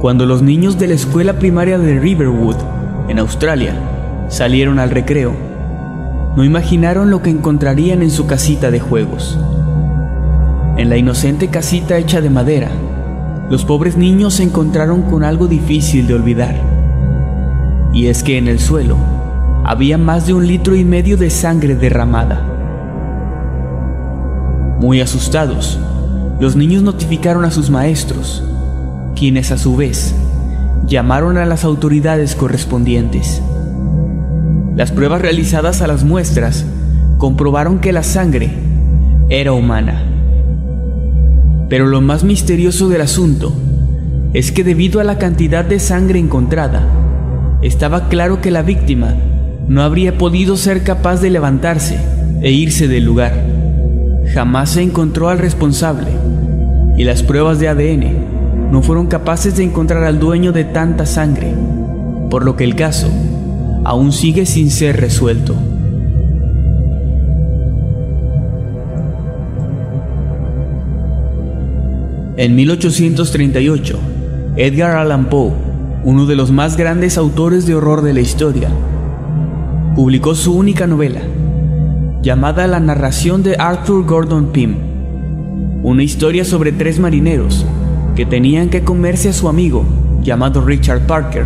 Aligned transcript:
Cuando 0.00 0.26
los 0.26 0.42
niños 0.42 0.78
de 0.78 0.86
la 0.86 0.94
escuela 0.94 1.40
primaria 1.40 1.76
de 1.76 1.98
Riverwood, 1.98 2.54
en 3.08 3.18
Australia, 3.18 3.74
salieron 4.28 4.78
al 4.78 4.90
recreo, 4.90 5.34
no 6.36 6.44
imaginaron 6.44 7.10
lo 7.10 7.20
que 7.20 7.30
encontrarían 7.30 8.02
en 8.02 8.12
su 8.12 8.28
casita 8.28 8.70
de 8.70 8.78
juegos. 8.78 9.36
En 10.76 10.88
la 10.88 10.96
inocente 10.96 11.48
casita 11.48 11.98
hecha 11.98 12.20
de 12.20 12.30
madera, 12.30 12.70
los 13.50 13.64
pobres 13.64 13.96
niños 13.96 14.34
se 14.34 14.44
encontraron 14.44 15.02
con 15.02 15.24
algo 15.24 15.48
difícil 15.48 16.06
de 16.06 16.14
olvidar. 16.14 16.54
Y 17.92 18.06
es 18.06 18.22
que 18.22 18.38
en 18.38 18.46
el 18.46 18.60
suelo 18.60 18.96
había 19.64 19.98
más 19.98 20.28
de 20.28 20.34
un 20.34 20.46
litro 20.46 20.76
y 20.76 20.84
medio 20.84 21.16
de 21.16 21.28
sangre 21.28 21.74
derramada. 21.74 22.40
Muy 24.80 25.00
asustados, 25.00 25.80
los 26.38 26.54
niños 26.54 26.84
notificaron 26.84 27.44
a 27.44 27.50
sus 27.50 27.68
maestros, 27.68 28.47
quienes 29.18 29.50
a 29.50 29.58
su 29.58 29.74
vez 29.74 30.14
llamaron 30.86 31.38
a 31.38 31.44
las 31.44 31.64
autoridades 31.64 32.36
correspondientes. 32.36 33.42
Las 34.76 34.92
pruebas 34.92 35.20
realizadas 35.20 35.82
a 35.82 35.88
las 35.88 36.04
muestras 36.04 36.64
comprobaron 37.18 37.80
que 37.80 37.92
la 37.92 38.04
sangre 38.04 38.50
era 39.28 39.52
humana. 39.52 40.04
Pero 41.68 41.86
lo 41.86 42.00
más 42.00 42.22
misterioso 42.22 42.88
del 42.88 43.00
asunto 43.00 43.52
es 44.34 44.52
que 44.52 44.62
debido 44.62 45.00
a 45.00 45.04
la 45.04 45.18
cantidad 45.18 45.64
de 45.64 45.80
sangre 45.80 46.20
encontrada, 46.20 46.86
estaba 47.60 48.08
claro 48.08 48.40
que 48.40 48.52
la 48.52 48.62
víctima 48.62 49.16
no 49.66 49.82
habría 49.82 50.16
podido 50.16 50.56
ser 50.56 50.84
capaz 50.84 51.20
de 51.20 51.30
levantarse 51.30 51.98
e 52.40 52.52
irse 52.52 52.86
del 52.86 53.04
lugar. 53.04 53.34
Jamás 54.32 54.70
se 54.70 54.82
encontró 54.82 55.28
al 55.28 55.38
responsable 55.38 56.12
y 56.96 57.02
las 57.02 57.24
pruebas 57.24 57.58
de 57.58 57.68
ADN 57.68 58.37
no 58.70 58.82
fueron 58.82 59.06
capaces 59.06 59.56
de 59.56 59.64
encontrar 59.64 60.04
al 60.04 60.18
dueño 60.18 60.52
de 60.52 60.64
tanta 60.64 61.06
sangre, 61.06 61.54
por 62.30 62.44
lo 62.44 62.56
que 62.56 62.64
el 62.64 62.74
caso 62.74 63.08
aún 63.84 64.12
sigue 64.12 64.44
sin 64.44 64.70
ser 64.70 65.00
resuelto. 65.00 65.54
En 72.36 72.54
1838, 72.54 73.98
Edgar 74.56 74.96
Allan 74.96 75.28
Poe, 75.28 75.52
uno 76.04 76.26
de 76.26 76.36
los 76.36 76.52
más 76.52 76.76
grandes 76.76 77.18
autores 77.18 77.66
de 77.66 77.74
horror 77.74 78.02
de 78.02 78.12
la 78.12 78.20
historia, 78.20 78.68
publicó 79.96 80.34
su 80.34 80.54
única 80.54 80.86
novela, 80.86 81.22
llamada 82.22 82.66
La 82.66 82.78
narración 82.78 83.42
de 83.42 83.56
Arthur 83.58 84.04
Gordon 84.04 84.52
Pym, 84.52 84.76
una 85.82 86.02
historia 86.02 86.44
sobre 86.44 86.70
tres 86.70 87.00
marineros 87.00 87.66
que 88.18 88.26
tenían 88.26 88.68
que 88.68 88.82
comerse 88.82 89.28
a 89.28 89.32
su 89.32 89.48
amigo, 89.48 89.84
llamado 90.24 90.60
Richard 90.60 91.06
Parker, 91.06 91.44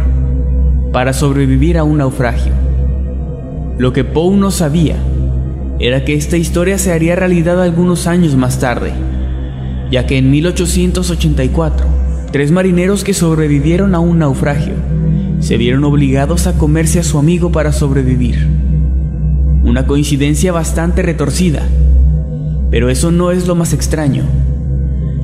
para 0.91 1.13
sobrevivir 1.13 1.77
a 1.77 1.85
un 1.85 1.99
naufragio. 1.99 2.55
Lo 3.77 3.93
que 3.93 4.05
Poe 4.05 4.35
no 4.39 4.51
sabía 4.51 4.97
era 5.79 6.07
que 6.07 6.15
esta 6.15 6.39
historia 6.39 6.79
se 6.79 6.91
haría 6.91 7.15
realidad 7.15 7.63
algunos 7.63 8.07
años 8.07 8.37
más 8.37 8.59
tarde, 8.59 8.91
ya 9.91 10.07
que 10.07 10.17
en 10.17 10.31
1884, 10.31 11.85
tres 12.33 12.51
marineros 12.51 13.05
que 13.05 13.13
sobrevivieron 13.13 13.95
a 13.95 14.01
un 14.01 14.21
naufragio 14.21 14.73
se 15.41 15.59
vieron 15.59 15.85
obligados 15.85 16.47
a 16.47 16.55
comerse 16.55 17.01
a 17.01 17.03
su 17.03 17.19
amigo 17.19 17.53
para 17.53 17.73
sobrevivir. 17.73 18.49
Una 19.63 19.87
coincidencia 19.87 20.53
bastante 20.53 21.03
retorcida, 21.03 21.69
pero 22.71 22.89
eso 22.89 23.13
no 23.13 23.31
es 23.31 23.47
lo 23.47 23.57
más 23.57 23.75
extraño. 23.75 24.25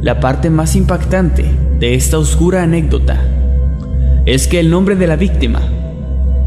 La 0.00 0.20
parte 0.20 0.48
más 0.48 0.76
impactante 0.76 1.44
de 1.81 1.94
esta 1.97 2.19
oscura 2.19 2.62
anécdota 2.62 3.20
es 4.26 4.47
que 4.47 4.60
el 4.60 4.70
nombre 4.70 4.94
de 4.94 5.09
la 5.09 5.16
víctima, 5.16 5.60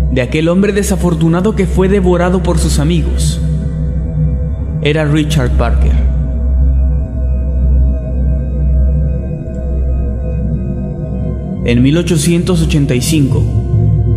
de 0.09 0.21
aquel 0.21 0.47
hombre 0.47 0.71
desafortunado 0.71 1.53
que 1.53 1.65
fue 1.65 1.89
devorado 1.89 2.41
por 2.43 2.59
sus 2.59 2.79
amigos, 2.79 3.41
era 4.81 5.03
Richard 5.03 5.51
Parker. 5.57 5.91
En 11.65 11.83
1885, 11.83 13.39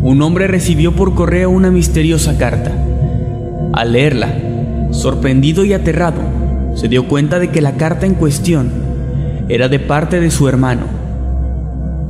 un 0.02 0.22
hombre 0.22 0.46
recibió 0.46 0.92
por 0.92 1.14
correo 1.16 1.50
una 1.50 1.72
misteriosa 1.72 2.38
carta. 2.38 2.70
Al 3.72 3.92
leerla, 3.92 4.32
sorprendido 4.92 5.64
y 5.64 5.72
aterrado, 5.72 6.20
se 6.76 6.88
dio 6.88 7.08
cuenta 7.08 7.40
de 7.40 7.50
que 7.50 7.60
la 7.60 7.72
carta 7.72 8.06
en 8.06 8.14
cuestión 8.14 8.83
era 9.49 9.69
de 9.69 9.78
parte 9.78 10.21
de 10.21 10.31
su 10.31 10.49
hermano. 10.49 10.87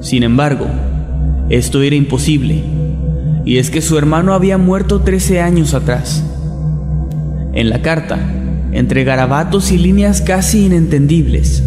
Sin 0.01 0.23
embargo, 0.23 0.67
esto 1.49 1.83
era 1.83 1.97
imposible, 1.97 2.63
y 3.45 3.59
es 3.59 3.71
que 3.71 3.83
su 3.83 3.99
hermano 3.99 4.35
había 4.35 4.57
muerto 4.57 5.01
13 5.01 5.41
años 5.41 5.75
atrás. 5.75 6.25
En 7.53 7.71
la 7.71 7.83
carta, 7.83 8.19
entre 8.73 9.05
garabatos 9.05 9.73
y 9.73 9.79
líneas 9.79 10.21
casi 10.21 10.67
inentendibles, 10.67 11.63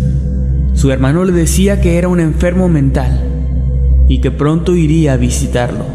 su 0.73 0.91
hermano 0.91 1.25
le 1.25 1.33
decía 1.33 1.81
que 1.81 1.97
era 1.97 2.07
un 2.07 2.19
enfermo 2.19 2.69
mental 2.69 3.19
y 4.07 4.21
que 4.21 4.31
pronto 4.31 4.75
iría 4.75 5.13
a 5.13 5.17
visitarlo. 5.17 5.85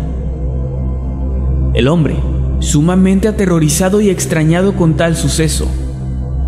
El 1.74 1.88
hombre, 1.88 2.16
sumamente 2.60 3.28
aterrorizado 3.28 4.00
y 4.00 4.10
extrañado 4.10 4.74
con 4.74 4.94
tal 4.94 5.16
suceso, 5.16 5.66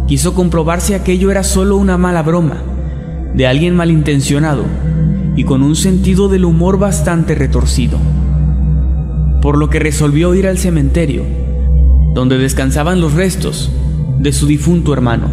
quiso 0.06 0.35
comprobar 0.35 0.83
si 0.83 0.93
aquello 0.93 1.31
era 1.31 1.43
solo 1.43 1.77
una 1.77 1.97
mala 1.97 2.23
broma 2.23 2.74
de 3.34 3.47
alguien 3.47 3.75
malintencionado 3.75 4.65
y 5.37 5.44
con 5.44 5.62
un 5.62 5.75
sentido 5.76 6.29
del 6.29 6.44
humor 6.44 6.79
bastante 6.79 7.35
retorcido. 7.35 7.99
Por 9.43 9.58
lo 9.58 9.69
que 9.69 9.81
resolvió 9.81 10.35
ir 10.35 10.47
al 10.47 10.58
cementerio, 10.58 11.25
donde 12.14 12.38
descansaban 12.38 13.00
los 13.00 13.14
restos 13.14 13.73
de 14.19 14.32
su 14.32 14.47
difunto 14.47 14.93
hermano. 14.93 15.26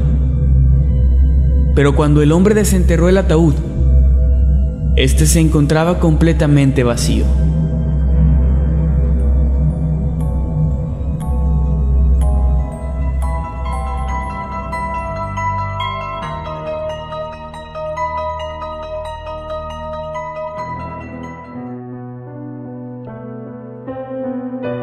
Pero 1.75 1.96
cuando 1.96 2.22
el 2.22 2.31
hombre 2.31 2.56
desenterró 2.56 3.08
el 3.08 3.18
ataúd, 3.18 3.54
este 4.98 5.25
se 5.25 5.40
encontraba 5.40 6.00
completamente 6.00 6.84
vacío. 6.84 7.25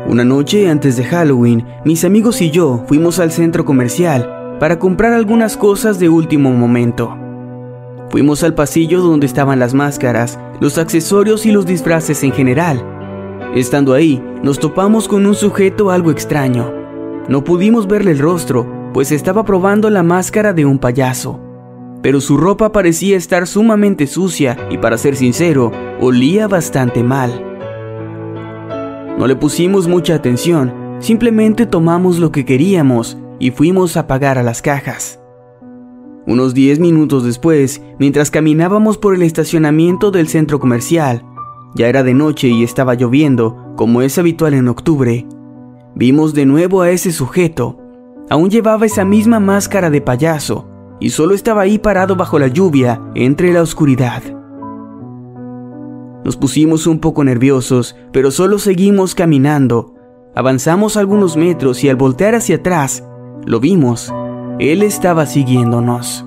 Una 0.09 0.25
noche 0.25 0.71
antes 0.71 0.97
de 0.97 1.05
Halloween, 1.05 1.67
mis 1.85 2.03
amigos 2.03 2.41
y 2.41 2.51
yo 2.51 2.83
fuimos 2.87 3.19
al 3.19 3.31
centro 3.31 3.67
comercial 3.67 4.57
para 4.59 4.79
comprar 4.79 5.13
algunas 5.13 5.59
cosas 5.59 5.99
de 5.99 6.09
último 6.09 6.51
momento. 6.51 7.15
Fuimos 8.09 8.43
al 8.43 8.55
pasillo 8.55 9.03
donde 9.03 9.27
estaban 9.27 9.59
las 9.59 9.75
máscaras, 9.75 10.39
los 10.61 10.79
accesorios 10.79 11.45
y 11.45 11.53
los 11.53 11.67
disfraces 11.67 12.23
en 12.23 12.33
general. 12.33 12.83
Estando 13.55 13.93
ahí, 13.93 14.25
nos 14.43 14.59
topamos 14.59 15.09
con 15.09 15.27
un 15.27 15.35
sujeto 15.35 15.91
algo 15.91 16.11
extraño. 16.11 16.73
No 17.29 17.45
pudimos 17.45 17.87
verle 17.87 18.13
el 18.13 18.19
rostro, 18.19 18.67
pues 18.95 19.13
estaba 19.13 19.45
probando 19.45 19.91
la 19.91 20.03
máscara 20.03 20.55
de 20.55 20.65
un 20.65 20.79
payaso. 20.79 21.39
Pero 22.01 22.23
su 22.23 22.39
ropa 22.39 22.73
parecía 22.73 23.19
estar 23.19 23.47
sumamente 23.47 24.07
sucia 24.07 24.57
y 24.71 24.79
para 24.79 24.97
ser 24.97 25.17
sincero, 25.17 25.71
olía 26.01 26.49
bastante 26.49 27.03
mal. 27.05 27.48
No 29.19 29.27
le 29.27 29.35
pusimos 29.35 29.89
mucha 29.89 30.15
atención, 30.15 30.73
simplemente 31.01 31.67
tomamos 31.67 32.21
lo 32.21 32.31
que 32.31 32.45
queríamos 32.45 33.19
y 33.41 33.51
fuimos 33.51 33.97
a 33.97 34.07
pagar 34.07 34.39
a 34.39 34.45
las 34.45 34.63
cajas. 34.63 35.21
Unos 36.25 36.55
10 36.55 36.79
minutos 36.79 37.25
después, 37.25 37.83
mientras 37.99 38.31
caminábamos 38.31 38.97
por 38.97 39.17
el 39.17 39.23
estacionamiento 39.23 40.13
del 40.13 40.29
centro 40.29 40.61
comercial, 40.61 41.25
ya 41.75 41.89
era 41.89 42.05
de 42.05 42.15
noche 42.15 42.47
y 42.47 42.63
estaba 42.63 42.95
lloviendo, 42.95 43.75
como 43.77 44.03
es 44.03 44.19
habitual 44.19 44.55
en 44.55 44.69
octubre, 44.69 45.27
vimos 45.97 46.33
de 46.33 46.47
nuevo 46.47 46.83
a 46.83 46.91
ese 46.91 47.11
sujeto. 47.11 47.77
Aún 48.31 48.51
llevaba 48.51 48.87
esa 48.87 49.05
misma 49.05 49.41
máscara 49.41 49.91
de 49.91 50.01
payaso 50.01 50.69
y 51.01 51.11
solo 51.11 51.35
estaba 51.35 51.63
ahí 51.63 51.79
parado 51.79 52.15
bajo 52.15 52.39
la 52.39 52.47
lluvia 52.47 53.03
entre 53.17 53.53
la 53.53 53.63
oscuridad. 53.63 54.38
Nos 56.25 56.37
pusimos 56.37 56.87
un 56.87 56.99
poco 56.99 57.25
nerviosos, 57.25 57.97
pero 58.13 58.31
solo 58.31 58.59
seguimos 58.59 59.15
caminando. 59.15 59.95
Avanzamos 60.35 60.97
algunos 60.97 61.37
metros 61.37 61.83
y 61.85 61.89
al 61.89 61.97
voltear 61.97 62.35
hacia 62.35 62.57
atrás, 62.57 63.05
lo 63.47 63.61
vimos 63.61 64.13
él 64.59 64.83
estaba 64.83 65.25
siguiéndonos. 65.27 66.25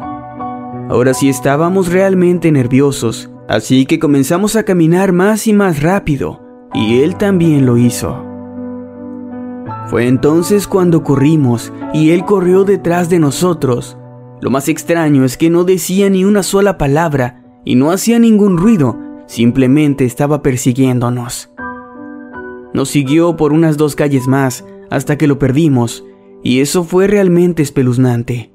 Ahora 0.89 1.13
sí 1.13 1.27
estábamos 1.29 1.91
realmente 1.91 2.51
nerviosos, 2.51 3.29
así 3.49 3.85
que 3.85 3.99
comenzamos 3.99 4.55
a 4.55 4.63
caminar 4.63 5.11
más 5.11 5.47
y 5.47 5.53
más 5.53 5.83
rápido, 5.83 6.41
y 6.73 7.01
él 7.01 7.17
también 7.17 7.65
lo 7.65 7.77
hizo. 7.77 8.25
Fue 9.88 10.07
entonces 10.07 10.67
cuando 10.67 11.03
corrimos 11.03 11.73
y 11.93 12.11
él 12.11 12.23
corrió 12.23 12.63
detrás 12.63 13.09
de 13.09 13.19
nosotros. 13.19 13.97
Lo 14.39 14.49
más 14.49 14.69
extraño 14.69 15.25
es 15.25 15.35
que 15.35 15.49
no 15.49 15.65
decía 15.65 16.09
ni 16.09 16.23
una 16.23 16.43
sola 16.43 16.77
palabra 16.77 17.43
y 17.65 17.75
no 17.75 17.91
hacía 17.91 18.17
ningún 18.17 18.57
ruido, 18.57 18.97
simplemente 19.31 20.04
estaba 20.04 20.42
persiguiéndonos. 20.42 21.50
Nos 22.74 22.89
siguió 22.89 23.38
por 23.38 23.54
unas 23.54 23.78
dos 23.78 23.95
calles 23.95 24.28
más 24.28 24.66
hasta 24.89 25.18
que 25.18 25.25
lo 25.25 25.39
perdimos 25.39 26.04
y 26.44 26.60
eso 26.60 26.83
fue 26.83 27.07
realmente 27.07 27.63
espeluznante. 27.63 28.51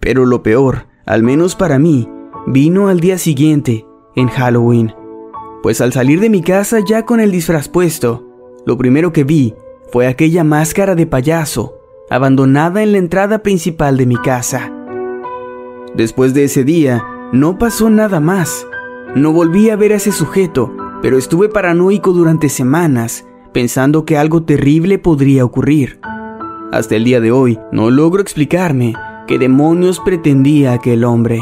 Pero 0.00 0.26
lo 0.26 0.42
peor, 0.42 0.86
al 1.06 1.22
menos 1.22 1.56
para 1.56 1.78
mí, 1.78 2.10
vino 2.46 2.88
al 2.88 3.00
día 3.00 3.16
siguiente, 3.16 3.86
en 4.16 4.28
Halloween. 4.28 4.94
Pues 5.62 5.80
al 5.80 5.94
salir 5.94 6.20
de 6.20 6.28
mi 6.28 6.42
casa 6.42 6.80
ya 6.86 7.06
con 7.06 7.20
el 7.20 7.32
disfraz 7.32 7.70
puesto, 7.70 8.28
lo 8.66 8.76
primero 8.76 9.14
que 9.14 9.24
vi 9.24 9.54
fue 9.90 10.08
aquella 10.08 10.44
máscara 10.44 10.94
de 10.94 11.06
payaso, 11.06 11.78
abandonada 12.10 12.82
en 12.82 12.92
la 12.92 12.98
entrada 12.98 13.38
principal 13.38 13.96
de 13.96 14.04
mi 14.04 14.16
casa. 14.16 14.70
Después 15.94 16.34
de 16.34 16.44
ese 16.44 16.64
día, 16.64 17.02
no 17.32 17.56
pasó 17.56 17.88
nada 17.88 18.20
más. 18.20 18.66
No 19.18 19.32
volví 19.32 19.68
a 19.68 19.74
ver 19.74 19.92
a 19.92 19.96
ese 19.96 20.12
sujeto, 20.12 20.72
pero 21.02 21.18
estuve 21.18 21.48
paranoico 21.48 22.12
durante 22.12 22.48
semanas, 22.48 23.26
pensando 23.52 24.04
que 24.04 24.16
algo 24.16 24.44
terrible 24.44 25.00
podría 25.00 25.44
ocurrir. 25.44 25.98
Hasta 26.70 26.94
el 26.94 27.02
día 27.02 27.20
de 27.20 27.32
hoy 27.32 27.58
no 27.72 27.90
logro 27.90 28.22
explicarme 28.22 28.94
qué 29.26 29.40
demonios 29.40 29.98
pretendía 29.98 30.72
aquel 30.72 31.02
hombre. 31.02 31.40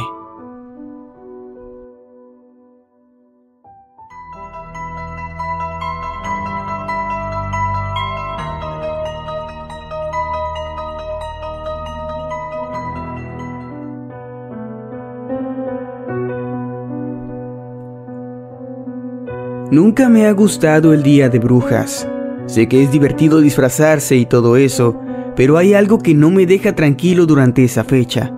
Nunca 19.76 20.08
me 20.08 20.26
ha 20.26 20.32
gustado 20.32 20.94
el 20.94 21.02
Día 21.02 21.28
de 21.28 21.38
Brujas. 21.38 22.08
Sé 22.46 22.66
que 22.66 22.82
es 22.82 22.90
divertido 22.90 23.42
disfrazarse 23.42 24.16
y 24.16 24.24
todo 24.24 24.56
eso, 24.56 24.98
pero 25.36 25.58
hay 25.58 25.74
algo 25.74 25.98
que 25.98 26.14
no 26.14 26.30
me 26.30 26.46
deja 26.46 26.74
tranquilo 26.74 27.26
durante 27.26 27.62
esa 27.62 27.84
fecha. 27.84 28.32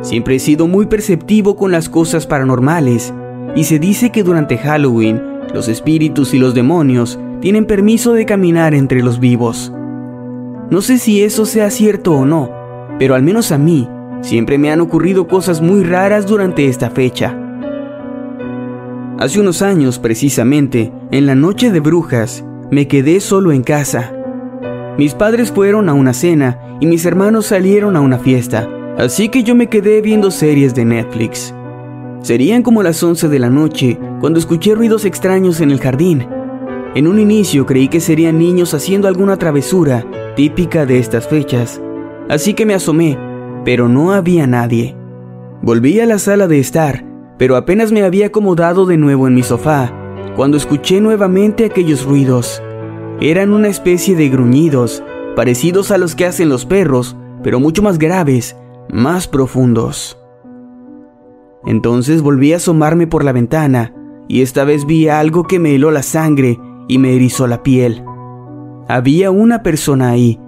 Siempre 0.00 0.36
he 0.36 0.38
sido 0.38 0.68
muy 0.68 0.86
perceptivo 0.86 1.56
con 1.56 1.72
las 1.72 1.88
cosas 1.88 2.24
paranormales, 2.24 3.12
y 3.56 3.64
se 3.64 3.80
dice 3.80 4.10
que 4.10 4.22
durante 4.22 4.58
Halloween 4.58 5.20
los 5.52 5.66
espíritus 5.66 6.34
y 6.34 6.38
los 6.38 6.54
demonios 6.54 7.18
tienen 7.40 7.64
permiso 7.64 8.12
de 8.12 8.24
caminar 8.24 8.72
entre 8.72 9.02
los 9.02 9.18
vivos. 9.18 9.72
No 10.70 10.82
sé 10.82 10.98
si 10.98 11.24
eso 11.24 11.46
sea 11.46 11.70
cierto 11.70 12.12
o 12.12 12.24
no, 12.24 12.48
pero 12.96 13.16
al 13.16 13.24
menos 13.24 13.50
a 13.50 13.58
mí 13.58 13.88
siempre 14.20 14.56
me 14.56 14.70
han 14.70 14.80
ocurrido 14.80 15.26
cosas 15.26 15.60
muy 15.60 15.82
raras 15.82 16.28
durante 16.28 16.68
esta 16.68 16.90
fecha. 16.90 17.39
Hace 19.20 19.38
unos 19.38 19.62
años, 19.62 20.00
precisamente, 20.00 20.92
en 21.12 21.26
la 21.26 21.36
noche 21.36 21.70
de 21.70 21.78
brujas, 21.78 22.44
me 22.72 22.88
quedé 22.88 23.20
solo 23.20 23.52
en 23.52 23.62
casa 23.62 24.14
mis 25.00 25.14
padres 25.14 25.50
fueron 25.50 25.88
a 25.88 25.94
una 25.94 26.12
cena 26.12 26.76
y 26.78 26.86
mis 26.86 27.06
hermanos 27.06 27.46
salieron 27.46 27.96
a 27.96 28.02
una 28.02 28.18
fiesta, 28.18 28.68
así 28.98 29.30
que 29.30 29.42
yo 29.42 29.54
me 29.54 29.68
quedé 29.68 30.02
viendo 30.02 30.30
series 30.30 30.74
de 30.74 30.84
Netflix. 30.84 31.54
Serían 32.20 32.62
como 32.62 32.82
las 32.82 33.02
11 33.02 33.28
de 33.28 33.38
la 33.38 33.48
noche 33.48 33.98
cuando 34.20 34.38
escuché 34.38 34.74
ruidos 34.74 35.06
extraños 35.06 35.62
en 35.62 35.70
el 35.70 35.80
jardín. 35.80 36.28
En 36.94 37.06
un 37.06 37.18
inicio 37.18 37.64
creí 37.64 37.88
que 37.88 38.00
serían 38.00 38.38
niños 38.38 38.74
haciendo 38.74 39.08
alguna 39.08 39.38
travesura 39.38 40.04
típica 40.36 40.84
de 40.84 40.98
estas 40.98 41.26
fechas, 41.26 41.80
así 42.28 42.52
que 42.52 42.66
me 42.66 42.74
asomé, 42.74 43.16
pero 43.64 43.88
no 43.88 44.12
había 44.12 44.46
nadie. 44.46 44.96
Volví 45.62 45.98
a 45.98 46.04
la 46.04 46.18
sala 46.18 46.46
de 46.46 46.58
estar, 46.58 47.06
pero 47.40 47.56
apenas 47.56 47.90
me 47.90 48.02
había 48.02 48.26
acomodado 48.26 48.84
de 48.84 48.98
nuevo 48.98 49.26
en 49.26 49.32
mi 49.32 49.42
sofá 49.42 49.90
cuando 50.36 50.58
escuché 50.58 51.00
nuevamente 51.00 51.64
aquellos 51.64 52.04
ruidos. 52.04 52.62
Eran 53.18 53.54
una 53.54 53.68
especie 53.68 54.14
de 54.14 54.28
gruñidos, 54.28 55.02
parecidos 55.36 55.90
a 55.90 55.96
los 55.96 56.14
que 56.14 56.26
hacen 56.26 56.50
los 56.50 56.66
perros, 56.66 57.16
pero 57.42 57.58
mucho 57.58 57.82
más 57.82 57.98
graves, 57.98 58.58
más 58.90 59.26
profundos. 59.26 60.18
Entonces 61.64 62.20
volví 62.20 62.52
a 62.52 62.56
asomarme 62.56 63.06
por 63.06 63.24
la 63.24 63.32
ventana, 63.32 63.94
y 64.28 64.42
esta 64.42 64.64
vez 64.64 64.84
vi 64.84 65.08
algo 65.08 65.44
que 65.44 65.58
me 65.58 65.74
heló 65.74 65.90
la 65.90 66.02
sangre 66.02 66.58
y 66.88 66.98
me 66.98 67.16
erizó 67.16 67.46
la 67.46 67.62
piel. 67.62 68.04
Había 68.86 69.30
una 69.30 69.62
persona 69.62 70.10
ahí. 70.10 70.38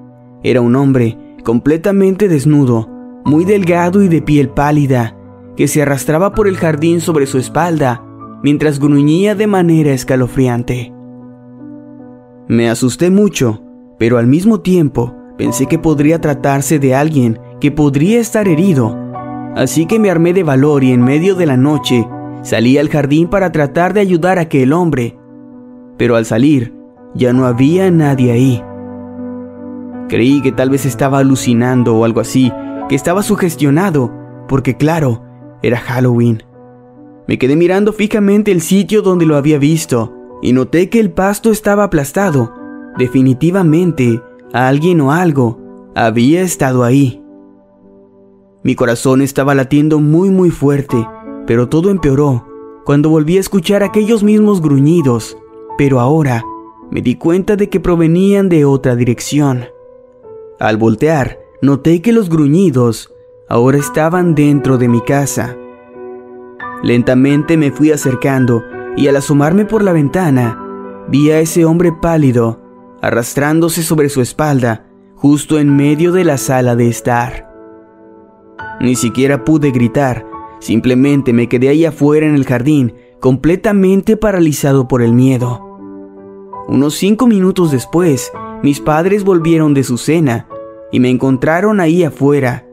Era 0.42 0.60
un 0.60 0.76
hombre, 0.76 1.16
completamente 1.42 2.28
desnudo, 2.28 2.90
muy 3.24 3.46
delgado 3.46 4.02
y 4.02 4.08
de 4.08 4.20
piel 4.20 4.50
pálida, 4.50 5.16
que 5.56 5.68
se 5.68 5.82
arrastraba 5.82 6.34
por 6.34 6.48
el 6.48 6.56
jardín 6.56 7.00
sobre 7.00 7.26
su 7.26 7.38
espalda, 7.38 8.04
mientras 8.42 8.78
gruñía 8.78 9.34
de 9.34 9.46
manera 9.46 9.92
escalofriante. 9.92 10.92
Me 12.48 12.68
asusté 12.68 13.10
mucho, 13.10 13.62
pero 13.98 14.18
al 14.18 14.26
mismo 14.26 14.60
tiempo 14.60 15.14
pensé 15.38 15.66
que 15.66 15.78
podría 15.78 16.20
tratarse 16.20 16.78
de 16.78 16.94
alguien 16.94 17.38
que 17.60 17.70
podría 17.70 18.20
estar 18.20 18.48
herido. 18.48 18.98
Así 19.54 19.86
que 19.86 19.98
me 19.98 20.10
armé 20.10 20.32
de 20.32 20.42
valor 20.42 20.82
y 20.82 20.92
en 20.92 21.02
medio 21.02 21.34
de 21.34 21.46
la 21.46 21.56
noche 21.56 22.06
salí 22.42 22.78
al 22.78 22.88
jardín 22.88 23.28
para 23.28 23.52
tratar 23.52 23.94
de 23.94 24.00
ayudar 24.00 24.38
a 24.38 24.42
aquel 24.42 24.72
hombre. 24.72 25.18
Pero 25.98 26.16
al 26.16 26.26
salir, 26.26 26.74
ya 27.14 27.32
no 27.32 27.46
había 27.46 27.90
nadie 27.90 28.32
ahí. 28.32 28.62
Creí 30.08 30.42
que 30.42 30.52
tal 30.52 30.70
vez 30.70 30.84
estaba 30.84 31.18
alucinando 31.18 31.96
o 31.96 32.04
algo 32.04 32.20
así, 32.20 32.52
que 32.88 32.94
estaba 32.94 33.22
sugestionado, 33.22 34.12
porque 34.48 34.76
claro, 34.76 35.22
era 35.62 35.78
Halloween. 35.78 36.42
Me 37.26 37.38
quedé 37.38 37.56
mirando 37.56 37.92
fijamente 37.92 38.50
el 38.50 38.60
sitio 38.60 39.02
donde 39.02 39.26
lo 39.26 39.36
había 39.36 39.58
visto 39.58 40.12
y 40.42 40.52
noté 40.52 40.90
que 40.90 41.00
el 41.00 41.12
pasto 41.12 41.50
estaba 41.50 41.84
aplastado. 41.84 42.52
Definitivamente, 42.98 44.20
alguien 44.52 45.00
o 45.00 45.12
algo 45.12 45.58
había 45.94 46.42
estado 46.42 46.84
ahí. 46.84 47.22
Mi 48.64 48.74
corazón 48.74 49.22
estaba 49.22 49.54
latiendo 49.54 49.98
muy 49.98 50.30
muy 50.30 50.50
fuerte, 50.50 51.06
pero 51.46 51.68
todo 51.68 51.90
empeoró 51.90 52.46
cuando 52.84 53.08
volví 53.10 53.36
a 53.36 53.40
escuchar 53.40 53.82
aquellos 53.82 54.22
mismos 54.22 54.60
gruñidos, 54.60 55.36
pero 55.78 56.00
ahora 56.00 56.44
me 56.90 57.00
di 57.00 57.14
cuenta 57.14 57.56
de 57.56 57.68
que 57.68 57.80
provenían 57.80 58.48
de 58.48 58.64
otra 58.64 58.96
dirección. 58.96 59.64
Al 60.58 60.76
voltear, 60.76 61.40
noté 61.60 62.02
que 62.02 62.12
los 62.12 62.28
gruñidos 62.28 63.12
ahora 63.52 63.76
estaban 63.76 64.34
dentro 64.34 64.78
de 64.78 64.88
mi 64.88 65.02
casa. 65.02 65.54
Lentamente 66.82 67.58
me 67.58 67.70
fui 67.70 67.92
acercando 67.92 68.64
y 68.96 69.08
al 69.08 69.16
asomarme 69.16 69.66
por 69.66 69.82
la 69.82 69.92
ventana, 69.92 70.58
vi 71.08 71.30
a 71.30 71.38
ese 71.38 71.66
hombre 71.66 71.92
pálido 71.92 72.62
arrastrándose 73.02 73.82
sobre 73.82 74.08
su 74.08 74.22
espalda 74.22 74.86
justo 75.16 75.58
en 75.58 75.76
medio 75.76 76.12
de 76.12 76.24
la 76.24 76.38
sala 76.38 76.76
de 76.76 76.88
estar. 76.88 77.52
Ni 78.80 78.96
siquiera 78.96 79.44
pude 79.44 79.70
gritar, 79.70 80.24
Simplemente 80.58 81.34
me 81.34 81.48
quedé 81.48 81.68
ahí 81.68 81.84
afuera 81.84 82.24
en 82.24 82.36
el 82.36 82.46
jardín, 82.46 82.94
completamente 83.20 84.16
paralizado 84.16 84.88
por 84.88 85.02
el 85.02 85.12
miedo. 85.12 85.60
Unos 86.68 86.94
cinco 86.94 87.26
minutos 87.26 87.70
después, 87.70 88.32
mis 88.62 88.80
padres 88.80 89.24
volvieron 89.24 89.74
de 89.74 89.82
su 89.82 89.98
cena 89.98 90.46
y 90.90 91.00
me 91.00 91.10
encontraron 91.10 91.80
ahí 91.80 92.04
afuera. 92.04 92.64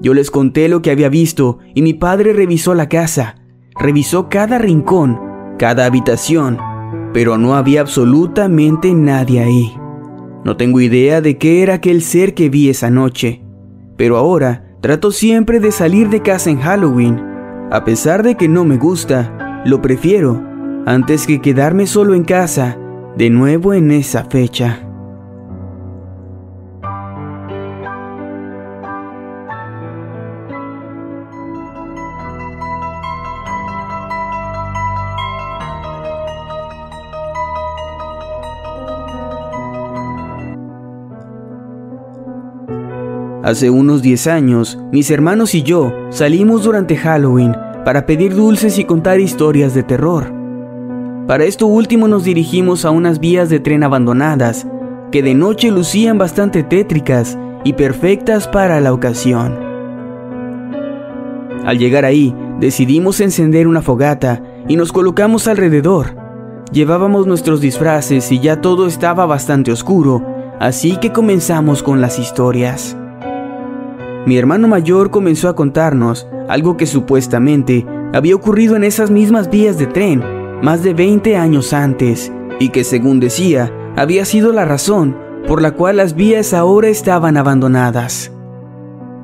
Yo 0.00 0.14
les 0.14 0.30
conté 0.30 0.68
lo 0.68 0.82
que 0.82 0.90
había 0.90 1.08
visto 1.08 1.58
y 1.74 1.82
mi 1.82 1.94
padre 1.94 2.32
revisó 2.32 2.74
la 2.74 2.88
casa, 2.88 3.36
revisó 3.78 4.28
cada 4.28 4.58
rincón, 4.58 5.18
cada 5.58 5.86
habitación, 5.86 6.58
pero 7.12 7.38
no 7.38 7.54
había 7.54 7.80
absolutamente 7.80 8.92
nadie 8.92 9.40
ahí. 9.40 9.76
No 10.44 10.56
tengo 10.56 10.80
idea 10.80 11.20
de 11.20 11.38
qué 11.38 11.62
era 11.62 11.74
aquel 11.74 12.02
ser 12.02 12.34
que 12.34 12.48
vi 12.48 12.68
esa 12.68 12.90
noche, 12.90 13.42
pero 13.96 14.16
ahora 14.16 14.76
trato 14.80 15.10
siempre 15.10 15.60
de 15.60 15.72
salir 15.72 16.10
de 16.10 16.22
casa 16.22 16.50
en 16.50 16.60
Halloween. 16.60 17.20
A 17.72 17.84
pesar 17.84 18.22
de 18.22 18.36
que 18.36 18.48
no 18.48 18.64
me 18.64 18.76
gusta, 18.76 19.62
lo 19.64 19.82
prefiero 19.82 20.40
antes 20.86 21.26
que 21.26 21.40
quedarme 21.40 21.86
solo 21.86 22.14
en 22.14 22.22
casa 22.22 22.78
de 23.16 23.30
nuevo 23.30 23.74
en 23.74 23.90
esa 23.90 24.24
fecha. 24.24 24.85
Hace 43.46 43.70
unos 43.70 44.02
10 44.02 44.26
años, 44.26 44.76
mis 44.90 45.08
hermanos 45.08 45.54
y 45.54 45.62
yo 45.62 45.92
salimos 46.10 46.64
durante 46.64 46.96
Halloween 46.96 47.54
para 47.84 48.04
pedir 48.04 48.34
dulces 48.34 48.76
y 48.76 48.84
contar 48.84 49.20
historias 49.20 49.72
de 49.72 49.84
terror. 49.84 50.32
Para 51.28 51.44
esto 51.44 51.68
último 51.68 52.08
nos 52.08 52.24
dirigimos 52.24 52.84
a 52.84 52.90
unas 52.90 53.20
vías 53.20 53.48
de 53.48 53.60
tren 53.60 53.84
abandonadas, 53.84 54.66
que 55.12 55.22
de 55.22 55.36
noche 55.36 55.70
lucían 55.70 56.18
bastante 56.18 56.64
tétricas 56.64 57.38
y 57.62 57.74
perfectas 57.74 58.48
para 58.48 58.80
la 58.80 58.92
ocasión. 58.92 59.56
Al 61.64 61.78
llegar 61.78 62.04
ahí, 62.04 62.34
decidimos 62.58 63.20
encender 63.20 63.68
una 63.68 63.80
fogata 63.80 64.42
y 64.66 64.74
nos 64.74 64.90
colocamos 64.90 65.46
alrededor. 65.46 66.16
Llevábamos 66.72 67.28
nuestros 67.28 67.60
disfraces 67.60 68.32
y 68.32 68.40
ya 68.40 68.60
todo 68.60 68.88
estaba 68.88 69.24
bastante 69.24 69.70
oscuro, 69.70 70.26
así 70.58 70.96
que 70.96 71.12
comenzamos 71.12 71.84
con 71.84 72.00
las 72.00 72.18
historias. 72.18 72.96
Mi 74.26 74.36
hermano 74.36 74.66
mayor 74.66 75.10
comenzó 75.10 75.48
a 75.48 75.54
contarnos 75.54 76.26
algo 76.48 76.76
que 76.76 76.86
supuestamente 76.86 77.86
había 78.12 78.34
ocurrido 78.34 78.74
en 78.74 78.82
esas 78.82 79.08
mismas 79.08 79.48
vías 79.48 79.78
de 79.78 79.86
tren 79.86 80.20
más 80.62 80.82
de 80.82 80.94
20 80.94 81.36
años 81.36 81.72
antes 81.72 82.32
y 82.58 82.70
que 82.70 82.82
según 82.82 83.20
decía 83.20 83.72
había 83.96 84.24
sido 84.24 84.52
la 84.52 84.64
razón 84.64 85.16
por 85.46 85.62
la 85.62 85.74
cual 85.74 85.98
las 85.98 86.16
vías 86.16 86.54
ahora 86.54 86.88
estaban 86.88 87.36
abandonadas. 87.36 88.32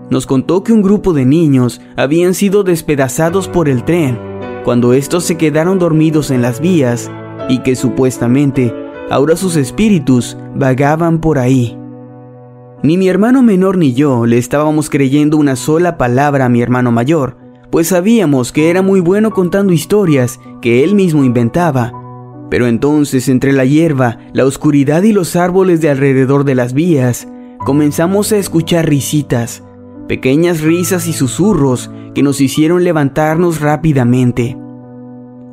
Nos 0.08 0.26
contó 0.26 0.62
que 0.62 0.72
un 0.72 0.82
grupo 0.82 1.12
de 1.12 1.24
niños 1.24 1.80
habían 1.96 2.32
sido 2.34 2.62
despedazados 2.62 3.48
por 3.48 3.68
el 3.68 3.82
tren 3.82 4.16
cuando 4.64 4.92
estos 4.92 5.24
se 5.24 5.36
quedaron 5.36 5.80
dormidos 5.80 6.30
en 6.30 6.42
las 6.42 6.60
vías 6.60 7.10
y 7.48 7.58
que 7.64 7.74
supuestamente 7.74 8.72
ahora 9.10 9.34
sus 9.34 9.56
espíritus 9.56 10.36
vagaban 10.54 11.18
por 11.18 11.40
ahí. 11.40 11.81
Ni 12.82 12.98
mi 12.98 13.08
hermano 13.08 13.44
menor 13.44 13.78
ni 13.78 13.94
yo 13.94 14.26
le 14.26 14.38
estábamos 14.38 14.90
creyendo 14.90 15.36
una 15.36 15.54
sola 15.54 15.96
palabra 15.96 16.46
a 16.46 16.48
mi 16.48 16.62
hermano 16.62 16.90
mayor, 16.90 17.36
pues 17.70 17.88
sabíamos 17.88 18.50
que 18.50 18.70
era 18.70 18.82
muy 18.82 18.98
bueno 18.98 19.30
contando 19.30 19.72
historias 19.72 20.40
que 20.60 20.82
él 20.82 20.96
mismo 20.96 21.22
inventaba. 21.22 21.92
Pero 22.50 22.66
entonces 22.66 23.28
entre 23.28 23.52
la 23.52 23.64
hierba, 23.64 24.18
la 24.32 24.44
oscuridad 24.44 25.04
y 25.04 25.12
los 25.12 25.36
árboles 25.36 25.80
de 25.80 25.90
alrededor 25.90 26.42
de 26.42 26.56
las 26.56 26.72
vías, 26.72 27.28
comenzamos 27.64 28.32
a 28.32 28.38
escuchar 28.38 28.88
risitas, 28.88 29.62
pequeñas 30.08 30.60
risas 30.60 31.06
y 31.06 31.12
susurros 31.12 31.88
que 32.16 32.24
nos 32.24 32.40
hicieron 32.40 32.82
levantarnos 32.82 33.60
rápidamente. 33.60 34.58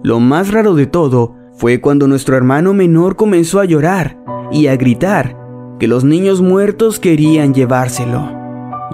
Lo 0.03 0.19
más 0.19 0.51
raro 0.51 0.74
de 0.74 0.88
todo 0.88 1.36
fue 1.53 1.79
cuando 1.79 2.07
nuestro 2.07 2.36
hermano 2.36 2.74
menor 2.74 3.15
comenzó 3.15 3.59
a 3.59 3.65
llorar 3.65 4.17
y 4.51 4.65
a 4.65 4.75
gritar 4.75 5.38
que 5.79 5.88
los 5.88 6.03
niños 6.03 6.41
muertos 6.41 7.00
querían 7.00 7.53
llevárselo. 7.53 8.38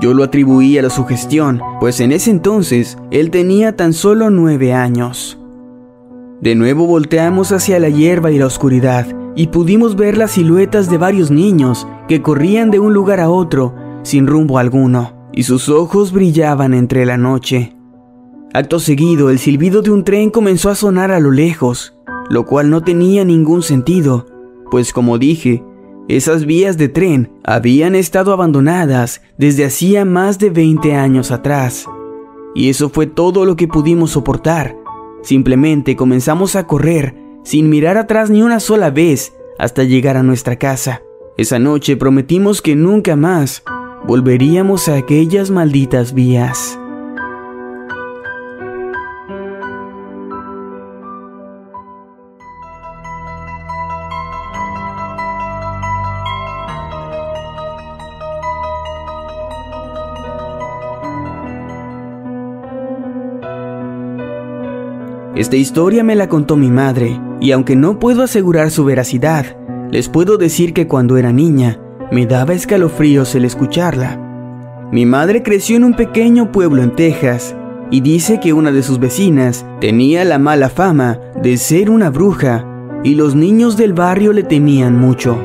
Yo 0.02 0.14
lo 0.14 0.24
atribuí 0.24 0.78
a 0.78 0.82
la 0.82 0.90
sugestión, 0.90 1.62
pues 1.80 2.00
en 2.00 2.12
ese 2.12 2.32
entonces 2.32 2.98
él 3.12 3.32
tenía 3.32 3.76
tan 3.76 3.94
solo 3.94 4.30
nueve 4.30 4.74
años. 4.74 5.40
De 6.42 6.54
nuevo 6.56 6.86
volteamos 6.86 7.52
hacia 7.52 7.80
la 7.80 7.90
hierba 7.90 8.32
y 8.32 8.38
la 8.38 8.46
oscuridad 8.46 9.08
y 9.36 9.48
pudimos 9.48 9.96
ver 9.96 10.18
las 10.18 10.32
siluetas 10.32 10.90
de 10.90 10.98
varios 10.98 11.32
niños 11.32 11.88
que 12.08 12.22
corrían 12.22 12.72
de 12.72 12.80
un 12.80 12.94
lugar 12.94 13.20
a 13.20 13.30
otro 13.30 13.74
sin 14.06 14.28
rumbo 14.28 14.60
alguno, 14.60 15.30
y 15.34 15.44
sus 15.44 15.68
ojos 15.68 16.14
brillaban 16.14 16.74
entre 16.74 17.06
la 17.06 17.18
noche. 17.18 17.76
Acto 18.54 18.80
seguido, 18.80 19.32
el 19.32 19.40
silbido 19.40 19.82
de 19.82 19.90
un 19.90 20.04
tren 20.04 20.30
comenzó 20.30 20.70
a 20.70 20.76
sonar 20.76 21.12
a 21.12 21.20
lo 21.20 21.32
lejos, 21.32 21.98
lo 22.30 22.46
cual 22.46 22.70
no 22.70 22.84
tenía 22.84 23.26
ningún 23.26 23.64
sentido, 23.64 24.28
pues 24.70 24.94
como 24.94 25.18
dije, 25.18 25.64
esas 26.08 26.46
vías 26.46 26.78
de 26.78 26.88
tren 26.88 27.32
habían 27.44 27.96
estado 27.96 28.32
abandonadas 28.32 29.22
desde 29.38 29.66
hacía 29.66 30.06
más 30.06 30.38
de 30.38 30.52
20 30.52 30.94
años 30.94 31.32
atrás. 31.32 31.88
Y 32.54 32.70
eso 32.70 32.90
fue 32.90 33.08
todo 33.08 33.46
lo 33.46 33.56
que 33.56 33.68
pudimos 33.68 34.12
soportar. 34.12 34.78
Simplemente 35.24 35.96
comenzamos 35.96 36.56
a 36.56 36.68
correr 36.68 37.16
sin 37.44 37.70
mirar 37.70 37.98
atrás 37.98 38.30
ni 38.30 38.44
una 38.44 38.60
sola 38.60 38.92
vez 38.92 39.34
hasta 39.58 39.84
llegar 39.84 40.16
a 40.16 40.24
nuestra 40.24 40.58
casa. 40.58 41.02
Esa 41.38 41.60
noche 41.60 41.98
prometimos 41.98 42.62
que 42.62 42.76
nunca 42.76 43.16
más 43.16 43.64
volveríamos 44.08 44.88
a 44.88 44.98
aquellas 44.98 45.50
malditas 45.50 46.14
vías. 46.14 46.80
Esta 65.36 65.58
historia 65.58 66.02
me 66.02 66.16
la 66.16 66.30
contó 66.30 66.56
mi 66.56 66.70
madre, 66.70 67.20
y 67.42 67.52
aunque 67.52 67.76
no 67.76 68.00
puedo 68.00 68.24
asegurar 68.24 68.72
su 68.72 68.86
veracidad, 68.86 69.46
les 69.92 70.08
puedo 70.08 70.38
decir 70.38 70.74
que 70.74 70.88
cuando 70.88 71.18
era 71.18 71.34
niña, 71.34 71.78
me 72.10 72.26
daba 72.26 72.54
escalofríos 72.54 73.36
el 73.36 73.44
escucharla. 73.44 74.88
Mi 74.94 75.06
madre 75.06 75.44
creció 75.44 75.76
en 75.76 75.84
un 75.84 75.94
pequeño 75.94 76.54
pueblo 76.54 76.82
en 76.82 76.96
Texas, 76.96 77.54
y 77.92 78.00
dice 78.00 78.40
que 78.40 78.54
una 78.54 78.72
de 78.72 78.82
sus 78.82 78.98
vecinas 78.98 79.66
tenía 79.82 80.24
la 80.24 80.40
mala 80.40 80.70
fama 80.70 81.20
de 81.44 81.58
ser 81.58 81.90
una 81.90 82.10
bruja, 82.10 82.66
y 83.04 83.16
los 83.16 83.36
niños 83.36 83.76
del 83.76 83.92
barrio 83.92 84.32
le 84.32 84.44
temían 84.44 84.98
mucho. 84.98 85.38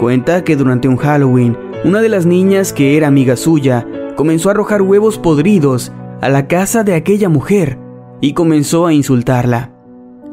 Cuenta 0.00 0.42
que 0.42 0.56
durante 0.56 0.88
un 0.88 0.96
Halloween, 0.96 1.56
una 1.84 2.00
de 2.00 2.08
las 2.08 2.26
niñas 2.26 2.72
que 2.72 2.96
era 2.96 3.06
amiga 3.06 3.36
suya 3.36 3.86
comenzó 4.16 4.48
a 4.48 4.52
arrojar 4.52 4.82
huevos 4.82 5.18
podridos 5.18 5.92
a 6.20 6.28
la 6.28 6.48
casa 6.48 6.82
de 6.82 6.94
aquella 6.94 7.28
mujer, 7.28 7.78
y 8.22 8.34
comenzó 8.34 8.86
a 8.86 8.94
insultarla, 8.94 9.72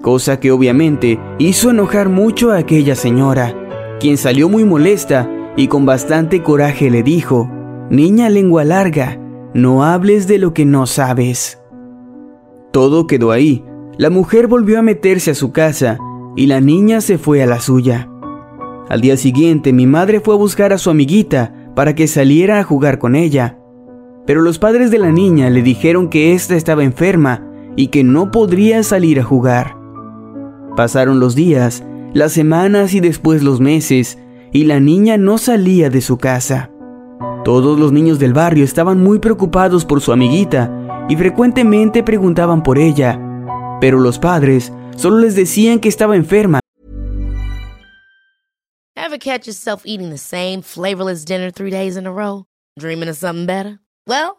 cosa 0.03 0.39
que 0.39 0.51
obviamente 0.51 1.19
hizo 1.39 1.71
enojar 1.71 2.07
mucho 2.07 2.51
a 2.51 2.57
aquella 2.57 2.95
señora, 2.95 3.97
quien 3.99 4.15
salió 4.15 4.47
muy 4.47 4.63
molesta 4.63 5.29
y 5.57 5.67
con 5.67 5.87
bastante 5.87 6.43
coraje 6.43 6.91
le 6.91 7.03
dijo, 7.03 7.51
Niña 7.89 8.29
lengua 8.29 8.63
larga, 8.63 9.19
no 9.55 9.83
hables 9.83 10.27
de 10.27 10.37
lo 10.37 10.53
que 10.53 10.65
no 10.65 10.85
sabes. 10.85 11.59
Todo 12.71 13.07
quedó 13.07 13.31
ahí. 13.31 13.65
La 13.97 14.11
mujer 14.11 14.45
volvió 14.45 14.77
a 14.77 14.83
meterse 14.83 15.31
a 15.31 15.35
su 15.35 15.51
casa 15.51 15.97
y 16.35 16.45
la 16.45 16.61
niña 16.61 17.01
se 17.01 17.17
fue 17.17 17.41
a 17.41 17.47
la 17.47 17.59
suya. 17.59 18.07
Al 18.87 19.01
día 19.01 19.17
siguiente 19.17 19.73
mi 19.73 19.87
madre 19.87 20.19
fue 20.19 20.35
a 20.35 20.37
buscar 20.37 20.73
a 20.73 20.77
su 20.77 20.91
amiguita 20.91 21.55
para 21.75 21.95
que 21.95 22.07
saliera 22.07 22.59
a 22.59 22.63
jugar 22.63 22.99
con 22.99 23.15
ella, 23.15 23.57
pero 24.27 24.41
los 24.41 24.59
padres 24.59 24.91
de 24.91 24.99
la 24.99 25.11
niña 25.11 25.49
le 25.49 25.63
dijeron 25.63 26.07
que 26.07 26.33
ésta 26.33 26.55
estaba 26.55 26.83
enferma 26.83 27.48
y 27.75 27.87
que 27.87 28.03
no 28.03 28.31
podría 28.31 28.83
salir 28.83 29.19
a 29.19 29.23
jugar. 29.23 29.75
Pasaron 30.75 31.19
los 31.19 31.35
días, 31.35 31.83
las 32.13 32.31
semanas 32.31 32.93
y 32.93 32.99
después 32.99 33.43
los 33.43 33.59
meses, 33.59 34.17
y 34.51 34.65
la 34.65 34.79
niña 34.79 35.17
no 35.17 35.37
salía 35.37 35.89
de 35.89 36.01
su 36.01 36.17
casa. 36.17 36.71
Todos 37.43 37.79
los 37.79 37.91
niños 37.91 38.19
del 38.19 38.33
barrio 38.33 38.63
estaban 38.63 39.01
muy 39.01 39.19
preocupados 39.19 39.85
por 39.85 40.01
su 40.01 40.11
amiguita 40.11 41.05
y 41.09 41.15
frecuentemente 41.15 42.03
preguntaban 42.03 42.63
por 42.63 42.77
ella, 42.77 43.19
pero 43.81 43.99
los 43.99 44.19
padres 44.19 44.71
solo 44.95 45.19
les 45.19 45.35
decían 45.35 45.79
que 45.79 45.89
estaba 45.89 46.15
enferma. 46.15 46.59
Ever 48.95 49.17
catch 49.17 49.47
yourself 49.47 49.83
eating 49.85 50.09
the 50.09 50.17
same 50.17 50.61
flavorless 50.61 51.25
dinner 51.25 51.51
three 51.51 51.71
days 51.71 51.97
in 51.97 52.05
a 52.05 52.11
row? 52.11 52.45
Dreaming 52.77 53.09
of 53.09 53.17
something 53.17 53.47
better? 53.47 53.79
Well, 54.05 54.38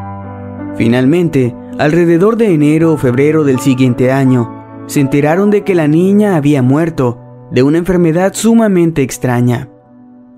Finalmente, 0.75 1.55
alrededor 1.77 2.37
de 2.37 2.53
enero 2.53 2.93
o 2.93 2.97
febrero 2.97 3.43
del 3.43 3.59
siguiente 3.59 4.11
año, 4.11 4.83
se 4.87 4.99
enteraron 4.99 5.49
de 5.49 5.63
que 5.63 5.75
la 5.75 5.87
niña 5.87 6.35
había 6.35 6.61
muerto 6.61 7.19
de 7.51 7.63
una 7.63 7.77
enfermedad 7.77 8.33
sumamente 8.33 9.01
extraña. 9.01 9.69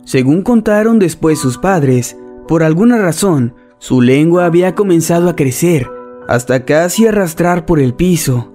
Según 0.05 0.41
contaron 0.41 0.99
después 0.99 1.39
sus 1.39 1.57
padres, 1.57 2.17
por 2.47 2.63
alguna 2.63 2.97
razón, 2.97 3.55
su 3.77 4.01
lengua 4.01 4.45
había 4.45 4.75
comenzado 4.75 5.29
a 5.29 5.35
crecer 5.35 5.89
hasta 6.27 6.65
casi 6.65 7.07
arrastrar 7.07 7.65
por 7.65 7.79
el 7.79 7.93
piso. 7.93 8.51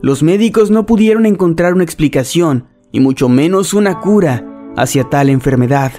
Los 0.00 0.22
médicos 0.22 0.70
no 0.70 0.86
pudieron 0.86 1.26
encontrar 1.26 1.74
una 1.74 1.84
explicación 1.84 2.66
y 2.92 3.00
mucho 3.00 3.28
menos 3.28 3.74
una 3.74 4.00
cura 4.00 4.46
hacia 4.76 5.04
tal 5.04 5.28
enfermedad. 5.28 5.92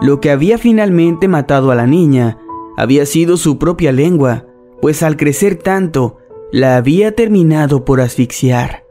Lo 0.00 0.20
que 0.20 0.30
había 0.30 0.58
finalmente 0.58 1.28
matado 1.28 1.70
a 1.70 1.74
la 1.74 1.86
niña 1.86 2.38
había 2.76 3.06
sido 3.06 3.36
su 3.36 3.58
propia 3.58 3.92
lengua, 3.92 4.46
pues 4.80 5.02
al 5.02 5.16
crecer 5.16 5.56
tanto, 5.56 6.18
la 6.52 6.76
había 6.76 7.14
terminado 7.14 7.84
por 7.84 8.00
asfixiar. 8.00 8.84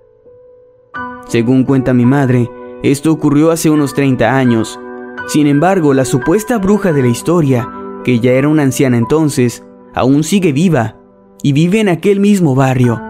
Según 1.28 1.64
cuenta 1.64 1.94
mi 1.94 2.06
madre, 2.06 2.50
esto 2.84 3.12
ocurrió 3.12 3.52
hace 3.52 3.70
unos 3.70 3.94
30 3.94 4.36
años. 4.36 4.80
Sin 5.28 5.48
embargo, 5.48 5.94
la 5.94 6.06
supuesta 6.06 6.58
bruja 6.58 6.92
de 6.92 7.02
la 7.02 7.08
historia, 7.08 7.70
que 8.04 8.20
ya 8.20 8.32
era 8.32 8.50
una 8.50 8.64
anciana 8.64 8.98
entonces, 8.98 9.64
aún 9.94 10.24
sigue 10.24 10.52
viva 10.52 10.98
y 11.42 11.54
vive 11.54 11.80
en 11.80 11.90
aquel 11.90 12.20
mismo 12.20 12.56
barrio. 12.56 13.02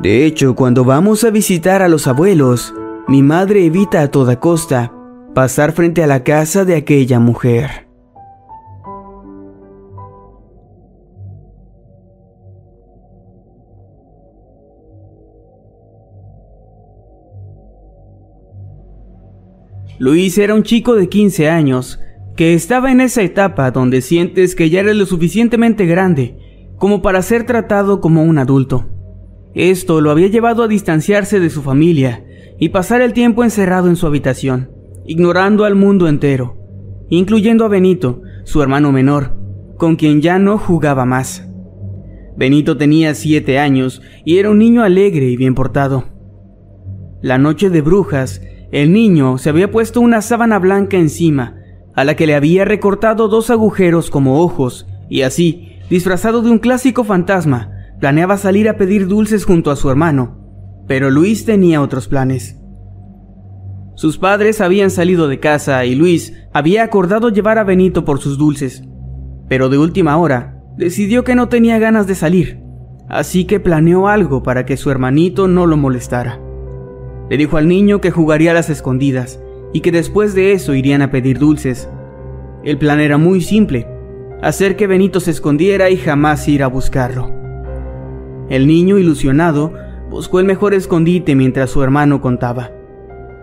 De 0.00 0.24
hecho, 0.24 0.54
cuando 0.54 0.84
vamos 0.84 1.24
a 1.24 1.30
visitar 1.30 1.82
a 1.82 1.88
los 1.88 2.06
abuelos, 2.06 2.74
mi 3.06 3.22
madre 3.22 3.66
evita 3.66 4.00
a 4.02 4.10
toda 4.10 4.40
costa 4.40 4.92
pasar 5.34 5.72
frente 5.72 6.02
a 6.02 6.06
la 6.06 6.24
casa 6.24 6.64
de 6.64 6.76
aquella 6.76 7.20
mujer. 7.20 7.91
Luis 20.02 20.36
era 20.36 20.56
un 20.56 20.64
chico 20.64 20.96
de 20.96 21.08
15 21.08 21.48
años 21.48 22.00
que 22.34 22.54
estaba 22.54 22.90
en 22.90 23.00
esa 23.00 23.22
etapa 23.22 23.70
donde 23.70 24.00
sientes 24.00 24.56
que 24.56 24.68
ya 24.68 24.80
eres 24.80 24.96
lo 24.96 25.06
suficientemente 25.06 25.86
grande 25.86 26.38
como 26.76 27.02
para 27.02 27.22
ser 27.22 27.46
tratado 27.46 28.00
como 28.00 28.24
un 28.24 28.38
adulto. 28.38 28.88
Esto 29.54 30.00
lo 30.00 30.10
había 30.10 30.26
llevado 30.26 30.64
a 30.64 30.66
distanciarse 30.66 31.38
de 31.38 31.50
su 31.50 31.62
familia 31.62 32.24
y 32.58 32.70
pasar 32.70 33.00
el 33.00 33.12
tiempo 33.12 33.44
encerrado 33.44 33.88
en 33.88 33.94
su 33.94 34.08
habitación, 34.08 34.72
ignorando 35.06 35.64
al 35.64 35.76
mundo 35.76 36.08
entero, 36.08 36.56
incluyendo 37.08 37.64
a 37.64 37.68
Benito, 37.68 38.22
su 38.42 38.60
hermano 38.60 38.90
menor, 38.90 39.36
con 39.76 39.94
quien 39.94 40.20
ya 40.20 40.40
no 40.40 40.58
jugaba 40.58 41.04
más. 41.04 41.48
Benito 42.36 42.76
tenía 42.76 43.14
siete 43.14 43.60
años 43.60 44.02
y 44.24 44.38
era 44.38 44.50
un 44.50 44.58
niño 44.58 44.82
alegre 44.82 45.26
y 45.26 45.36
bien 45.36 45.54
portado. 45.54 46.06
La 47.20 47.38
noche 47.38 47.70
de 47.70 47.82
brujas 47.82 48.40
el 48.72 48.90
niño 48.90 49.36
se 49.36 49.50
había 49.50 49.70
puesto 49.70 50.00
una 50.00 50.22
sábana 50.22 50.58
blanca 50.58 50.96
encima, 50.96 51.56
a 51.94 52.04
la 52.04 52.16
que 52.16 52.26
le 52.26 52.34
había 52.34 52.64
recortado 52.64 53.28
dos 53.28 53.50
agujeros 53.50 54.10
como 54.10 54.40
ojos, 54.40 54.86
y 55.10 55.22
así, 55.22 55.76
disfrazado 55.90 56.40
de 56.40 56.50
un 56.50 56.58
clásico 56.58 57.04
fantasma, 57.04 57.70
planeaba 58.00 58.38
salir 58.38 58.70
a 58.70 58.78
pedir 58.78 59.08
dulces 59.08 59.44
junto 59.44 59.70
a 59.70 59.76
su 59.76 59.90
hermano. 59.90 60.38
Pero 60.88 61.10
Luis 61.10 61.44
tenía 61.44 61.82
otros 61.82 62.08
planes. 62.08 62.58
Sus 63.94 64.16
padres 64.16 64.62
habían 64.62 64.90
salido 64.90 65.28
de 65.28 65.38
casa 65.38 65.84
y 65.84 65.94
Luis 65.94 66.32
había 66.54 66.82
acordado 66.82 67.28
llevar 67.28 67.58
a 67.58 67.64
Benito 67.64 68.06
por 68.06 68.20
sus 68.20 68.38
dulces. 68.38 68.82
Pero 69.50 69.68
de 69.68 69.76
última 69.76 70.16
hora, 70.16 70.62
decidió 70.78 71.24
que 71.24 71.34
no 71.34 71.50
tenía 71.50 71.78
ganas 71.78 72.06
de 72.06 72.14
salir, 72.14 72.62
así 73.06 73.44
que 73.44 73.60
planeó 73.60 74.08
algo 74.08 74.42
para 74.42 74.64
que 74.64 74.78
su 74.78 74.90
hermanito 74.90 75.46
no 75.46 75.66
lo 75.66 75.76
molestara. 75.76 76.40
Le 77.30 77.36
dijo 77.36 77.56
al 77.56 77.68
niño 77.68 78.00
que 78.00 78.10
jugaría 78.10 78.50
a 78.50 78.54
las 78.54 78.70
escondidas 78.70 79.40
y 79.72 79.80
que 79.80 79.92
después 79.92 80.34
de 80.34 80.52
eso 80.52 80.74
irían 80.74 81.02
a 81.02 81.10
pedir 81.10 81.38
dulces. 81.38 81.88
El 82.62 82.78
plan 82.78 83.00
era 83.00 83.16
muy 83.18 83.40
simple, 83.40 83.88
hacer 84.42 84.76
que 84.76 84.86
Benito 84.86 85.20
se 85.20 85.30
escondiera 85.30 85.90
y 85.90 85.96
jamás 85.96 86.46
ir 86.48 86.62
a 86.62 86.66
buscarlo. 86.66 87.30
El 88.48 88.66
niño, 88.66 88.98
ilusionado, 88.98 89.72
buscó 90.10 90.40
el 90.40 90.46
mejor 90.46 90.74
escondite 90.74 91.34
mientras 91.34 91.70
su 91.70 91.82
hermano 91.82 92.20
contaba. 92.20 92.70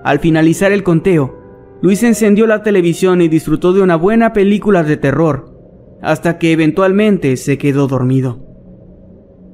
Al 0.04 0.20
finalizar 0.20 0.72
el 0.72 0.84
conteo, 0.84 1.38
Luis 1.82 2.04
encendió 2.04 2.46
la 2.46 2.62
televisión 2.62 3.22
y 3.22 3.28
disfrutó 3.28 3.74
de 3.74 3.82
una 3.82 3.96
buena 3.96 4.34
película 4.34 4.84
de 4.84 4.98
terror, 4.98 5.58
hasta 6.02 6.38
que 6.38 6.52
eventualmente 6.52 7.36
se 7.38 7.58
quedó 7.58 7.88
dormido. 7.88 8.46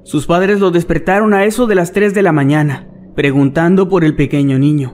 Sus 0.04 0.28
padres 0.28 0.60
lo 0.60 0.72
despertaron 0.72 1.34
a 1.34 1.46
eso 1.46 1.68
de 1.68 1.76
las 1.76 1.94
3 1.94 2.14
de 2.14 2.22
la 2.22 2.32
mañana 2.32 2.95
preguntando 3.16 3.88
por 3.88 4.04
el 4.04 4.16
pequeño 4.16 4.60
niño. 4.60 4.94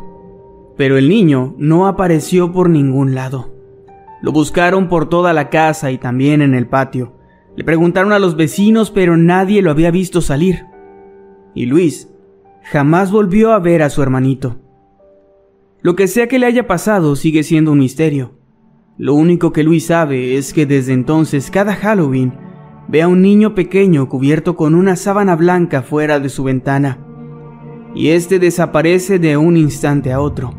Pero 0.77 0.97
el 0.97 1.09
niño 1.09 1.55
no 1.57 1.87
apareció 1.87 2.51
por 2.51 2.69
ningún 2.69 3.15
lado. 3.15 3.53
Lo 4.21 4.31
buscaron 4.31 4.87
por 4.87 5.09
toda 5.09 5.33
la 5.33 5.49
casa 5.49 5.91
y 5.91 5.97
también 5.97 6.41
en 6.41 6.53
el 6.53 6.67
patio. 6.67 7.13
Le 7.55 7.63
preguntaron 7.63 8.13
a 8.13 8.19
los 8.19 8.35
vecinos, 8.35 8.91
pero 8.91 9.17
nadie 9.17 9.61
lo 9.61 9.71
había 9.71 9.91
visto 9.91 10.21
salir. 10.21 10.65
Y 11.55 11.65
Luis 11.65 12.09
jamás 12.63 13.11
volvió 13.11 13.51
a 13.51 13.59
ver 13.59 13.81
a 13.81 13.89
su 13.89 14.03
hermanito. 14.03 14.57
Lo 15.81 15.95
que 15.95 16.07
sea 16.07 16.27
que 16.27 16.37
le 16.37 16.45
haya 16.45 16.67
pasado 16.67 17.15
sigue 17.15 17.41
siendo 17.41 17.71
un 17.71 17.79
misterio. 17.79 18.35
Lo 18.97 19.15
único 19.15 19.51
que 19.51 19.63
Luis 19.63 19.87
sabe 19.87 20.37
es 20.37 20.53
que 20.53 20.67
desde 20.67 20.93
entonces 20.93 21.49
cada 21.49 21.73
Halloween 21.73 22.33
ve 22.87 23.01
a 23.01 23.07
un 23.07 23.23
niño 23.23 23.55
pequeño 23.55 24.07
cubierto 24.07 24.55
con 24.55 24.75
una 24.75 24.95
sábana 24.95 25.35
blanca 25.35 25.81
fuera 25.81 26.19
de 26.19 26.29
su 26.29 26.43
ventana 26.43 26.99
y 27.93 28.09
éste 28.09 28.39
desaparece 28.39 29.19
de 29.19 29.37
un 29.37 29.57
instante 29.57 30.11
a 30.11 30.21
otro. 30.21 30.53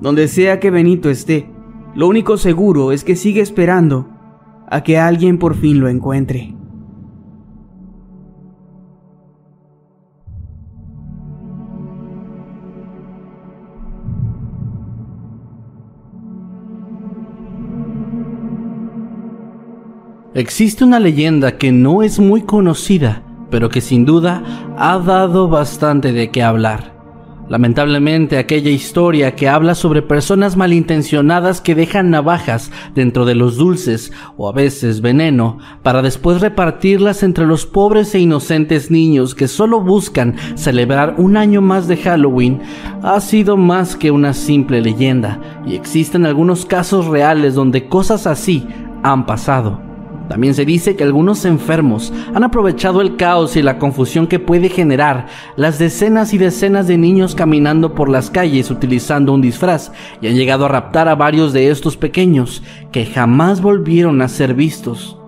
Donde 0.00 0.28
sea 0.28 0.60
que 0.60 0.70
Benito 0.70 1.08
esté, 1.08 1.48
lo 1.94 2.08
único 2.08 2.36
seguro 2.36 2.92
es 2.92 3.04
que 3.04 3.16
sigue 3.16 3.40
esperando 3.40 4.08
a 4.68 4.82
que 4.82 4.98
alguien 4.98 5.38
por 5.38 5.54
fin 5.54 5.80
lo 5.80 5.88
encuentre. 5.88 6.54
Existe 20.34 20.84
una 20.84 21.00
leyenda 21.00 21.56
que 21.56 21.72
no 21.72 22.02
es 22.02 22.18
muy 22.18 22.42
conocida 22.42 23.25
pero 23.50 23.68
que 23.68 23.80
sin 23.80 24.04
duda 24.04 24.42
ha 24.76 24.98
dado 24.98 25.48
bastante 25.48 26.12
de 26.12 26.30
qué 26.30 26.42
hablar. 26.42 26.96
Lamentablemente 27.48 28.38
aquella 28.38 28.70
historia 28.70 29.36
que 29.36 29.48
habla 29.48 29.76
sobre 29.76 30.02
personas 30.02 30.56
malintencionadas 30.56 31.60
que 31.60 31.76
dejan 31.76 32.10
navajas 32.10 32.72
dentro 32.96 33.24
de 33.24 33.36
los 33.36 33.56
dulces 33.56 34.12
o 34.36 34.48
a 34.48 34.52
veces 34.52 35.00
veneno 35.00 35.58
para 35.84 36.02
después 36.02 36.40
repartirlas 36.40 37.22
entre 37.22 37.46
los 37.46 37.64
pobres 37.64 38.12
e 38.16 38.18
inocentes 38.18 38.90
niños 38.90 39.36
que 39.36 39.46
solo 39.46 39.80
buscan 39.80 40.34
celebrar 40.56 41.14
un 41.18 41.36
año 41.36 41.62
más 41.62 41.86
de 41.86 41.96
Halloween 41.98 42.60
ha 43.02 43.20
sido 43.20 43.56
más 43.56 43.94
que 43.94 44.10
una 44.10 44.34
simple 44.34 44.80
leyenda 44.80 45.62
y 45.64 45.76
existen 45.76 46.26
algunos 46.26 46.66
casos 46.66 47.06
reales 47.06 47.54
donde 47.54 47.86
cosas 47.86 48.26
así 48.26 48.66
han 49.04 49.24
pasado. 49.24 49.85
También 50.28 50.54
se 50.54 50.64
dice 50.64 50.96
que 50.96 51.04
algunos 51.04 51.44
enfermos 51.44 52.12
han 52.34 52.42
aprovechado 52.42 53.00
el 53.00 53.16
caos 53.16 53.56
y 53.56 53.62
la 53.62 53.78
confusión 53.78 54.26
que 54.26 54.38
puede 54.38 54.68
generar 54.68 55.26
las 55.56 55.78
decenas 55.78 56.34
y 56.34 56.38
decenas 56.38 56.86
de 56.86 56.98
niños 56.98 57.34
caminando 57.34 57.94
por 57.94 58.08
las 58.08 58.30
calles 58.30 58.70
utilizando 58.70 59.32
un 59.32 59.40
disfraz 59.40 59.92
y 60.20 60.28
han 60.28 60.34
llegado 60.34 60.64
a 60.64 60.68
raptar 60.68 61.08
a 61.08 61.14
varios 61.14 61.52
de 61.52 61.70
estos 61.70 61.96
pequeños 61.96 62.62
que 62.92 63.06
jamás 63.06 63.60
volvieron 63.60 64.22
a 64.22 64.28
ser 64.28 64.54
vistos. 64.54 65.18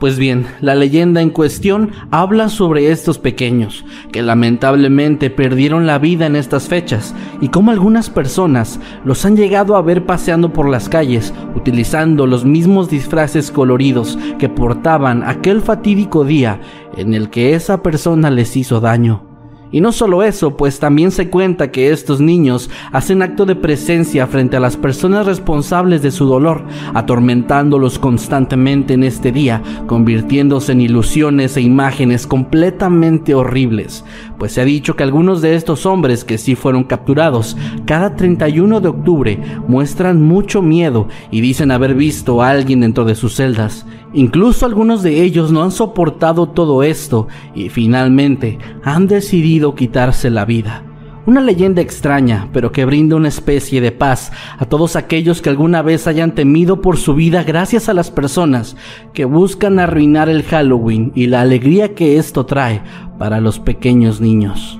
Pues 0.00 0.18
bien, 0.18 0.46
la 0.62 0.74
leyenda 0.74 1.20
en 1.20 1.28
cuestión 1.28 1.90
habla 2.10 2.48
sobre 2.48 2.90
estos 2.90 3.18
pequeños, 3.18 3.84
que 4.10 4.22
lamentablemente 4.22 5.28
perdieron 5.28 5.86
la 5.86 5.98
vida 5.98 6.24
en 6.24 6.36
estas 6.36 6.68
fechas, 6.68 7.14
y 7.42 7.48
cómo 7.48 7.70
algunas 7.70 8.08
personas 8.08 8.80
los 9.04 9.26
han 9.26 9.36
llegado 9.36 9.76
a 9.76 9.82
ver 9.82 10.06
paseando 10.06 10.54
por 10.54 10.70
las 10.70 10.88
calles, 10.88 11.34
utilizando 11.54 12.26
los 12.26 12.46
mismos 12.46 12.88
disfraces 12.88 13.50
coloridos 13.50 14.18
que 14.38 14.48
portaban 14.48 15.22
aquel 15.22 15.60
fatídico 15.60 16.24
día 16.24 16.62
en 16.96 17.12
el 17.12 17.28
que 17.28 17.54
esa 17.54 17.82
persona 17.82 18.30
les 18.30 18.56
hizo 18.56 18.80
daño. 18.80 19.29
Y 19.72 19.80
no 19.80 19.92
solo 19.92 20.22
eso, 20.22 20.56
pues 20.56 20.80
también 20.80 21.12
se 21.12 21.30
cuenta 21.30 21.70
que 21.70 21.90
estos 21.90 22.20
niños 22.20 22.70
hacen 22.92 23.22
acto 23.22 23.46
de 23.46 23.54
presencia 23.54 24.26
frente 24.26 24.56
a 24.56 24.60
las 24.60 24.76
personas 24.76 25.26
responsables 25.26 26.02
de 26.02 26.10
su 26.10 26.26
dolor, 26.26 26.64
atormentándolos 26.92 27.98
constantemente 27.98 28.94
en 28.94 29.04
este 29.04 29.30
día, 29.30 29.62
convirtiéndose 29.86 30.72
en 30.72 30.80
ilusiones 30.80 31.56
e 31.56 31.60
imágenes 31.60 32.26
completamente 32.26 33.34
horribles. 33.34 34.04
Pues 34.38 34.52
se 34.52 34.60
ha 34.60 34.64
dicho 34.64 34.96
que 34.96 35.04
algunos 35.04 35.40
de 35.40 35.54
estos 35.54 35.86
hombres 35.86 36.24
que 36.24 36.38
sí 36.38 36.56
fueron 36.56 36.84
capturados, 36.84 37.56
cada 37.84 38.16
31 38.16 38.80
de 38.80 38.88
octubre 38.88 39.38
muestran 39.68 40.20
mucho 40.20 40.62
miedo 40.62 41.08
y 41.30 41.40
dicen 41.40 41.70
haber 41.70 41.94
visto 41.94 42.42
a 42.42 42.50
alguien 42.50 42.80
dentro 42.80 43.04
de 43.04 43.14
sus 43.14 43.36
celdas. 43.36 43.86
Incluso 44.12 44.66
algunos 44.66 45.02
de 45.02 45.22
ellos 45.22 45.52
no 45.52 45.62
han 45.62 45.70
soportado 45.70 46.48
todo 46.48 46.82
esto 46.82 47.28
y 47.54 47.68
finalmente 47.68 48.58
han 48.82 49.06
decidido 49.06 49.74
quitarse 49.74 50.30
la 50.30 50.44
vida. 50.44 50.84
Una 51.26 51.40
leyenda 51.40 51.80
extraña, 51.80 52.48
pero 52.52 52.72
que 52.72 52.84
brinda 52.84 53.14
una 53.14 53.28
especie 53.28 53.80
de 53.80 53.92
paz 53.92 54.32
a 54.58 54.64
todos 54.64 54.96
aquellos 54.96 55.40
que 55.40 55.50
alguna 55.50 55.80
vez 55.82 56.06
hayan 56.06 56.34
temido 56.34 56.80
por 56.80 56.96
su 56.96 57.14
vida 57.14 57.44
gracias 57.44 57.88
a 57.88 57.94
las 57.94 58.10
personas 58.10 58.76
que 59.12 59.26
buscan 59.26 59.78
arruinar 59.78 60.28
el 60.28 60.42
Halloween 60.42 61.12
y 61.14 61.26
la 61.26 61.42
alegría 61.42 61.94
que 61.94 62.16
esto 62.16 62.46
trae 62.46 62.82
para 63.18 63.40
los 63.40 63.60
pequeños 63.60 64.20
niños. 64.20 64.79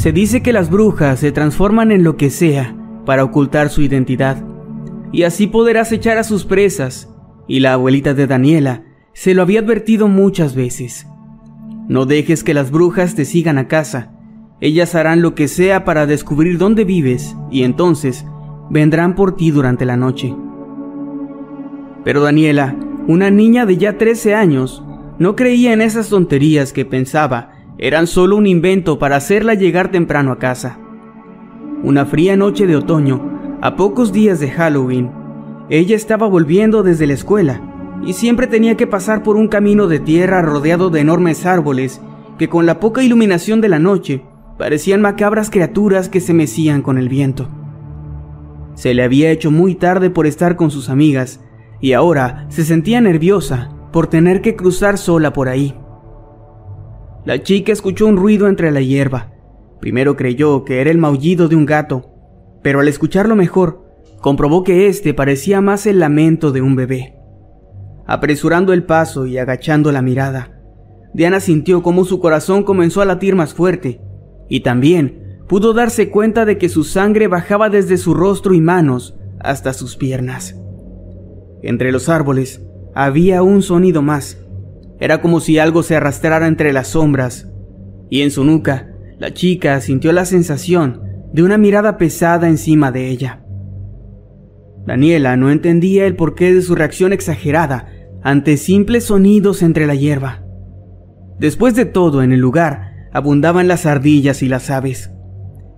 Se 0.00 0.12
dice 0.12 0.40
que 0.40 0.54
las 0.54 0.70
brujas 0.70 1.20
se 1.20 1.30
transforman 1.30 1.92
en 1.92 2.04
lo 2.04 2.16
que 2.16 2.30
sea 2.30 2.74
para 3.04 3.22
ocultar 3.22 3.68
su 3.68 3.82
identidad 3.82 4.42
y 5.12 5.24
así 5.24 5.46
poder 5.46 5.76
acechar 5.76 6.16
a 6.16 6.24
sus 6.24 6.46
presas, 6.46 7.10
y 7.46 7.60
la 7.60 7.74
abuelita 7.74 8.14
de 8.14 8.26
Daniela 8.26 8.82
se 9.12 9.34
lo 9.34 9.42
había 9.42 9.60
advertido 9.60 10.08
muchas 10.08 10.54
veces. 10.54 11.06
No 11.86 12.06
dejes 12.06 12.42
que 12.42 12.54
las 12.54 12.70
brujas 12.70 13.14
te 13.14 13.26
sigan 13.26 13.58
a 13.58 13.68
casa, 13.68 14.10
ellas 14.62 14.94
harán 14.94 15.20
lo 15.20 15.34
que 15.34 15.48
sea 15.48 15.84
para 15.84 16.06
descubrir 16.06 16.56
dónde 16.56 16.84
vives 16.84 17.36
y 17.50 17.64
entonces 17.64 18.24
vendrán 18.70 19.14
por 19.14 19.36
ti 19.36 19.50
durante 19.50 19.84
la 19.84 19.98
noche. 19.98 20.34
Pero 22.04 22.22
Daniela, 22.22 22.74
una 23.06 23.30
niña 23.30 23.66
de 23.66 23.76
ya 23.76 23.98
13 23.98 24.34
años, 24.34 24.82
no 25.18 25.36
creía 25.36 25.74
en 25.74 25.82
esas 25.82 26.08
tonterías 26.08 26.72
que 26.72 26.86
pensaba 26.86 27.49
eran 27.82 28.06
solo 28.06 28.36
un 28.36 28.46
invento 28.46 28.98
para 28.98 29.16
hacerla 29.16 29.54
llegar 29.54 29.90
temprano 29.90 30.32
a 30.32 30.38
casa. 30.38 30.78
Una 31.82 32.04
fría 32.04 32.36
noche 32.36 32.66
de 32.66 32.76
otoño, 32.76 33.58
a 33.62 33.74
pocos 33.74 34.12
días 34.12 34.38
de 34.38 34.50
Halloween, 34.50 35.10
ella 35.70 35.96
estaba 35.96 36.28
volviendo 36.28 36.82
desde 36.82 37.06
la 37.06 37.14
escuela 37.14 37.62
y 38.04 38.12
siempre 38.12 38.46
tenía 38.46 38.76
que 38.76 38.86
pasar 38.86 39.22
por 39.22 39.36
un 39.36 39.48
camino 39.48 39.86
de 39.86 39.98
tierra 39.98 40.42
rodeado 40.42 40.90
de 40.90 41.00
enormes 41.00 41.46
árboles 41.46 42.02
que 42.38 42.50
con 42.50 42.66
la 42.66 42.80
poca 42.80 43.02
iluminación 43.02 43.62
de 43.62 43.70
la 43.70 43.78
noche 43.78 44.24
parecían 44.58 45.00
macabras 45.00 45.48
criaturas 45.48 46.10
que 46.10 46.20
se 46.20 46.34
mecían 46.34 46.82
con 46.82 46.98
el 46.98 47.08
viento. 47.08 47.48
Se 48.74 48.92
le 48.92 49.04
había 49.04 49.30
hecho 49.30 49.50
muy 49.50 49.74
tarde 49.74 50.10
por 50.10 50.26
estar 50.26 50.56
con 50.56 50.70
sus 50.70 50.90
amigas 50.90 51.40
y 51.80 51.94
ahora 51.94 52.44
se 52.50 52.62
sentía 52.62 53.00
nerviosa 53.00 53.72
por 53.90 54.06
tener 54.06 54.42
que 54.42 54.54
cruzar 54.54 54.98
sola 54.98 55.32
por 55.32 55.48
ahí. 55.48 55.79
La 57.24 57.42
chica 57.42 57.72
escuchó 57.72 58.06
un 58.06 58.16
ruido 58.16 58.48
entre 58.48 58.70
la 58.70 58.80
hierba. 58.80 59.32
Primero 59.80 60.16
creyó 60.16 60.64
que 60.64 60.80
era 60.80 60.90
el 60.90 60.98
maullido 60.98 61.48
de 61.48 61.56
un 61.56 61.66
gato, 61.66 62.10
pero 62.62 62.80
al 62.80 62.88
escucharlo 62.88 63.36
mejor, 63.36 63.84
comprobó 64.20 64.64
que 64.64 64.86
este 64.86 65.14
parecía 65.14 65.60
más 65.60 65.86
el 65.86 65.98
lamento 65.98 66.52
de 66.52 66.62
un 66.62 66.76
bebé. 66.76 67.16
Apresurando 68.06 68.72
el 68.72 68.84
paso 68.84 69.26
y 69.26 69.38
agachando 69.38 69.92
la 69.92 70.02
mirada, 70.02 70.60
Diana 71.12 71.40
sintió 71.40 71.82
cómo 71.82 72.04
su 72.04 72.20
corazón 72.20 72.62
comenzó 72.62 73.02
a 73.02 73.04
latir 73.04 73.34
más 73.34 73.54
fuerte, 73.54 74.00
y 74.48 74.60
también 74.60 75.40
pudo 75.48 75.72
darse 75.72 76.10
cuenta 76.10 76.44
de 76.44 76.58
que 76.58 76.68
su 76.68 76.84
sangre 76.84 77.28
bajaba 77.28 77.68
desde 77.68 77.98
su 77.98 78.14
rostro 78.14 78.54
y 78.54 78.60
manos 78.60 79.16
hasta 79.40 79.72
sus 79.72 79.96
piernas. 79.96 80.56
Entre 81.62 81.92
los 81.92 82.08
árboles 82.08 82.62
había 82.94 83.42
un 83.42 83.62
sonido 83.62 84.02
más, 84.02 84.38
era 85.00 85.20
como 85.20 85.40
si 85.40 85.58
algo 85.58 85.82
se 85.82 85.96
arrastrara 85.96 86.46
entre 86.46 86.72
las 86.72 86.88
sombras, 86.88 87.50
y 88.10 88.22
en 88.22 88.30
su 88.30 88.44
nuca, 88.44 88.90
la 89.18 89.32
chica 89.32 89.80
sintió 89.80 90.12
la 90.12 90.24
sensación 90.24 91.02
de 91.32 91.42
una 91.42 91.58
mirada 91.58 91.96
pesada 91.96 92.48
encima 92.48 92.92
de 92.92 93.08
ella. 93.08 93.42
Daniela 94.86 95.36
no 95.36 95.50
entendía 95.50 96.06
el 96.06 96.16
porqué 96.16 96.52
de 96.52 96.62
su 96.62 96.74
reacción 96.74 97.12
exagerada 97.12 97.88
ante 98.22 98.56
simples 98.56 99.04
sonidos 99.04 99.62
entre 99.62 99.86
la 99.86 99.94
hierba. 99.94 100.42
Después 101.38 101.74
de 101.74 101.86
todo, 101.86 102.22
en 102.22 102.32
el 102.32 102.40
lugar 102.40 103.08
abundaban 103.12 103.68
las 103.68 103.86
ardillas 103.86 104.42
y 104.42 104.48
las 104.48 104.70
aves. 104.70 105.10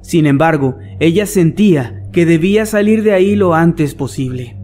Sin 0.02 0.26
embargo, 0.26 0.78
ella 0.98 1.26
sentía 1.26 2.02
que 2.12 2.26
debía 2.26 2.66
salir 2.66 3.02
de 3.02 3.12
ahí 3.12 3.36
lo 3.36 3.54
antes 3.54 3.94
posible. 3.94 4.56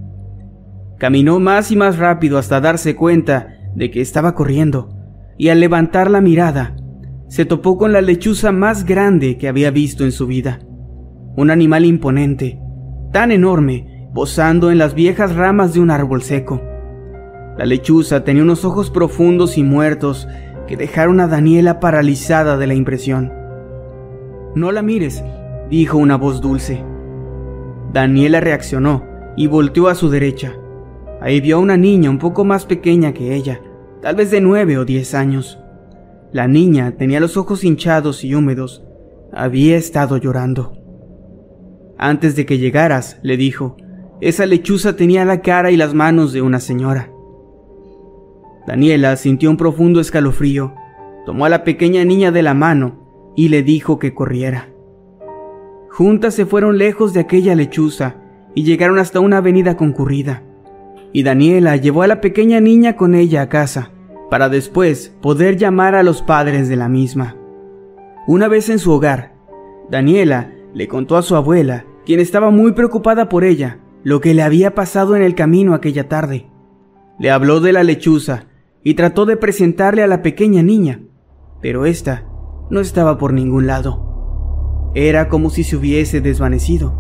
Caminó 0.99 1.39
más 1.39 1.71
y 1.71 1.77
más 1.77 1.99
rápido 1.99 2.39
hasta 2.39 2.61
darse 2.61 2.97
cuenta 2.97 3.58
de 3.79 3.93
que 3.93 4.01
estaba 4.01 4.35
corriendo, 4.35 4.91
y 5.39 5.51
al 5.51 5.61
levantar 5.61 6.11
la 6.11 6.21
mirada, 6.21 6.75
se 7.29 7.45
topó 7.45 7.79
con 7.79 7.93
la 7.93 8.01
lechuza 8.01 8.51
más 8.51 8.85
grande 8.85 9.39
que 9.39 9.47
había 9.47 9.71
visto 9.71 10.05
en 10.05 10.11
su 10.11 10.27
vida. 10.27 10.59
Un 11.37 11.51
animal 11.51 11.85
imponente, 11.85 12.59
tan 13.13 13.31
enorme, 13.31 14.11
posando 14.15 14.73
en 14.73 14.79
las 14.79 14.95
viejas 14.95 15.37
ramas 15.37 15.75
de 15.75 15.81
un 15.81 15.93
árbol 15.93 16.23
seco. 16.23 16.61
La 17.57 17.67
lechuza 17.67 18.25
tenía 18.25 18.43
unos 18.43 18.65
ojos 18.65 18.91
profundos 18.91 19.57
y 19.57 19.63
muertos 19.63 20.27
que 20.67 20.77
dejaron 20.77 21.21
a 21.21 21.29
Daniela 21.29 21.79
paralizada 21.79 22.57
de 22.57 22.67
la 22.67 22.75
impresión. 22.75 23.33
No 24.57 24.73
la 24.73 24.83
mires, 24.83 25.23
dijo 25.71 25.99
una 25.99 26.17
voz 26.17 26.41
dulce. 26.41 26.83
Daniela 27.93 28.41
reaccionó 28.41 29.05
y 29.37 29.47
volteó 29.47 29.87
a 29.87 29.95
su 29.95 30.11
derecha. 30.11 30.55
Ahí 31.21 31.41
vio 31.41 31.57
a 31.57 31.61
una 31.61 31.77
niña 31.77 32.11
un 32.11 32.19
poco 32.19 32.45
más 32.45 32.67
pequeña 32.67 33.13
que 33.13 33.35
ella, 33.35 33.61
tal 34.01 34.17
vez 34.17 34.31
de 34.31 34.41
nueve 34.41 34.79
o 34.79 34.85
diez 34.85 35.15
años. 35.15 35.59
La 36.33 36.47
niña 36.47 36.93
tenía 36.97 37.21
los 37.21 37.37
ojos 37.37 37.65
hinchados 37.65 38.25
y 38.25 38.35
húmedos. 38.35 38.85
Había 39.33 39.77
estado 39.77 40.17
llorando. 40.17 40.73
Antes 41.97 42.37
de 42.37 42.47
que 42.47 42.59
llegaras, 42.59 43.19
le 43.23 43.37
dijo, 43.37 43.77
esa 44.21 44.47
lechuza 44.47 44.97
tenía 44.97 45.25
la 45.25 45.41
cara 45.41 45.71
y 45.71 45.77
las 45.77 45.95
manos 45.95 46.33
de 46.33 46.43
una 46.43 46.61
señora. 46.61 47.11
Daniela 48.67 49.17
sintió 49.17 49.51
un 49.51 49.57
profundo 49.57 50.01
escalofrío, 50.01 50.75
tomó 51.25 51.47
a 51.47 51.49
la 51.49 51.65
pequeña 51.65 52.05
niña 52.05 52.31
de 52.31 52.43
la 52.43 52.55
mano 52.55 53.33
y 53.35 53.49
le 53.49 53.63
dijo 53.63 53.99
que 53.99 54.15
corriera. 54.15 54.69
Juntas 55.91 56.35
se 56.35 56.47
fueron 56.47 56.79
lejos 56.79 57.13
de 57.13 57.21
aquella 57.21 57.55
lechuza 57.55 58.17
y 58.55 58.65
llegaron 58.65 58.99
hasta 58.99 59.21
una 59.21 59.39
avenida 59.39 59.77
concurrida 59.77 60.43
y 61.13 61.23
Daniela 61.23 61.77
llevó 61.77 62.03
a 62.03 62.07
la 62.07 62.21
pequeña 62.21 62.61
niña 62.61 62.97
con 62.97 63.15
ella 63.15 63.43
a 63.43 63.49
casa, 63.49 63.91
para 64.31 64.49
después 64.49 65.15
poder 65.21 65.57
llamar 65.57 65.95
a 65.95 66.03
los 66.03 66.23
padres 66.23 66.69
de 66.69 66.77
la 66.77 66.89
misma. 66.89 67.37
Una 68.27 68.49
vez 68.49 68.69
en 68.69 68.79
su 68.79 68.93
hogar, 68.93 69.33
Daniela 69.91 70.53
le 70.75 70.87
contó 70.87 71.17
a 71.17 71.23
su 71.23 71.35
abuela, 71.35 71.87
quien 72.05 72.21
estaba 72.21 72.51
muy 72.51 72.73
preocupada 72.73 73.29
por 73.29 73.45
ella, 73.45 73.79
lo 74.05 74.21
que 74.21 74.35
le 74.35 74.43
había 74.43 74.75
pasado 74.75 75.17
en 75.17 75.23
el 75.23 75.35
camino 75.35 75.75
aquella 75.75 76.09
tarde. 76.09 76.51
Le 77.19 77.31
habló 77.31 77.61
de 77.61 77.73
la 77.73 77.83
lechuza 77.83 78.45
y 78.85 78.95
trató 78.95 79.27
de 79.27 79.37
presentarle 79.37 80.03
a 80.03 80.07
la 80.07 80.23
pequeña 80.23 80.63
niña, 80.63 81.01
pero 81.61 81.87
ésta 81.87 82.27
no 82.71 82.81
estaba 82.81 83.19
por 83.19 83.33
ningún 83.33 83.67
lado. 83.67 84.91
Era 84.95 85.29
como 85.29 85.51
si 85.51 85.65
se 85.65 85.77
hubiese 85.77 86.21
desvanecido. 86.21 86.95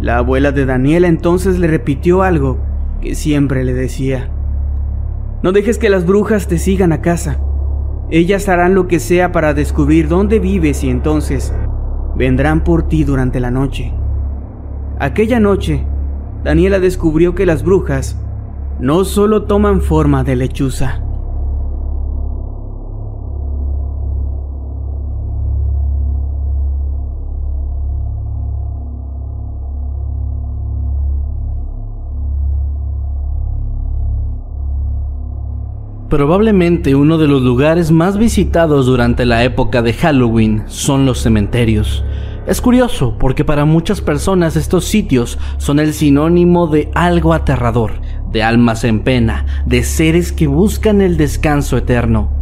La 0.00 0.18
abuela 0.18 0.52
de 0.52 0.66
Daniela 0.66 1.08
entonces 1.08 1.58
le 1.58 1.66
repitió 1.66 2.22
algo 2.22 2.58
que 3.00 3.14
siempre 3.14 3.64
le 3.64 3.74
decía, 3.74 4.30
no 5.42 5.52
dejes 5.52 5.78
que 5.78 5.90
las 5.90 6.04
brujas 6.04 6.48
te 6.48 6.58
sigan 6.58 6.92
a 6.92 7.00
casa. 7.00 7.40
Ellas 8.10 8.48
harán 8.48 8.74
lo 8.74 8.88
que 8.88 9.00
sea 9.00 9.32
para 9.32 9.54
descubrir 9.54 10.08
dónde 10.08 10.38
vives 10.38 10.84
y 10.84 10.90
entonces 10.90 11.54
vendrán 12.16 12.64
por 12.64 12.88
ti 12.88 13.04
durante 13.04 13.40
la 13.40 13.50
noche. 13.50 13.94
Aquella 14.98 15.40
noche, 15.40 15.86
Daniela 16.44 16.78
descubrió 16.80 17.34
que 17.34 17.46
las 17.46 17.62
brujas 17.62 18.18
no 18.80 19.04
solo 19.04 19.44
toman 19.44 19.80
forma 19.80 20.24
de 20.24 20.36
lechuza. 20.36 21.02
Probablemente 36.10 36.96
uno 36.96 37.18
de 37.18 37.28
los 37.28 37.40
lugares 37.40 37.92
más 37.92 38.18
visitados 38.18 38.86
durante 38.86 39.24
la 39.24 39.44
época 39.44 39.80
de 39.80 39.92
Halloween 39.92 40.64
son 40.66 41.06
los 41.06 41.20
cementerios. 41.20 42.04
Es 42.48 42.60
curioso 42.60 43.16
porque 43.16 43.44
para 43.44 43.64
muchas 43.64 44.00
personas 44.00 44.56
estos 44.56 44.86
sitios 44.86 45.38
son 45.58 45.78
el 45.78 45.94
sinónimo 45.94 46.66
de 46.66 46.90
algo 46.96 47.32
aterrador, 47.32 47.92
de 48.32 48.42
almas 48.42 48.82
en 48.82 49.04
pena, 49.04 49.46
de 49.66 49.84
seres 49.84 50.32
que 50.32 50.48
buscan 50.48 51.00
el 51.00 51.16
descanso 51.16 51.76
eterno. 51.76 52.32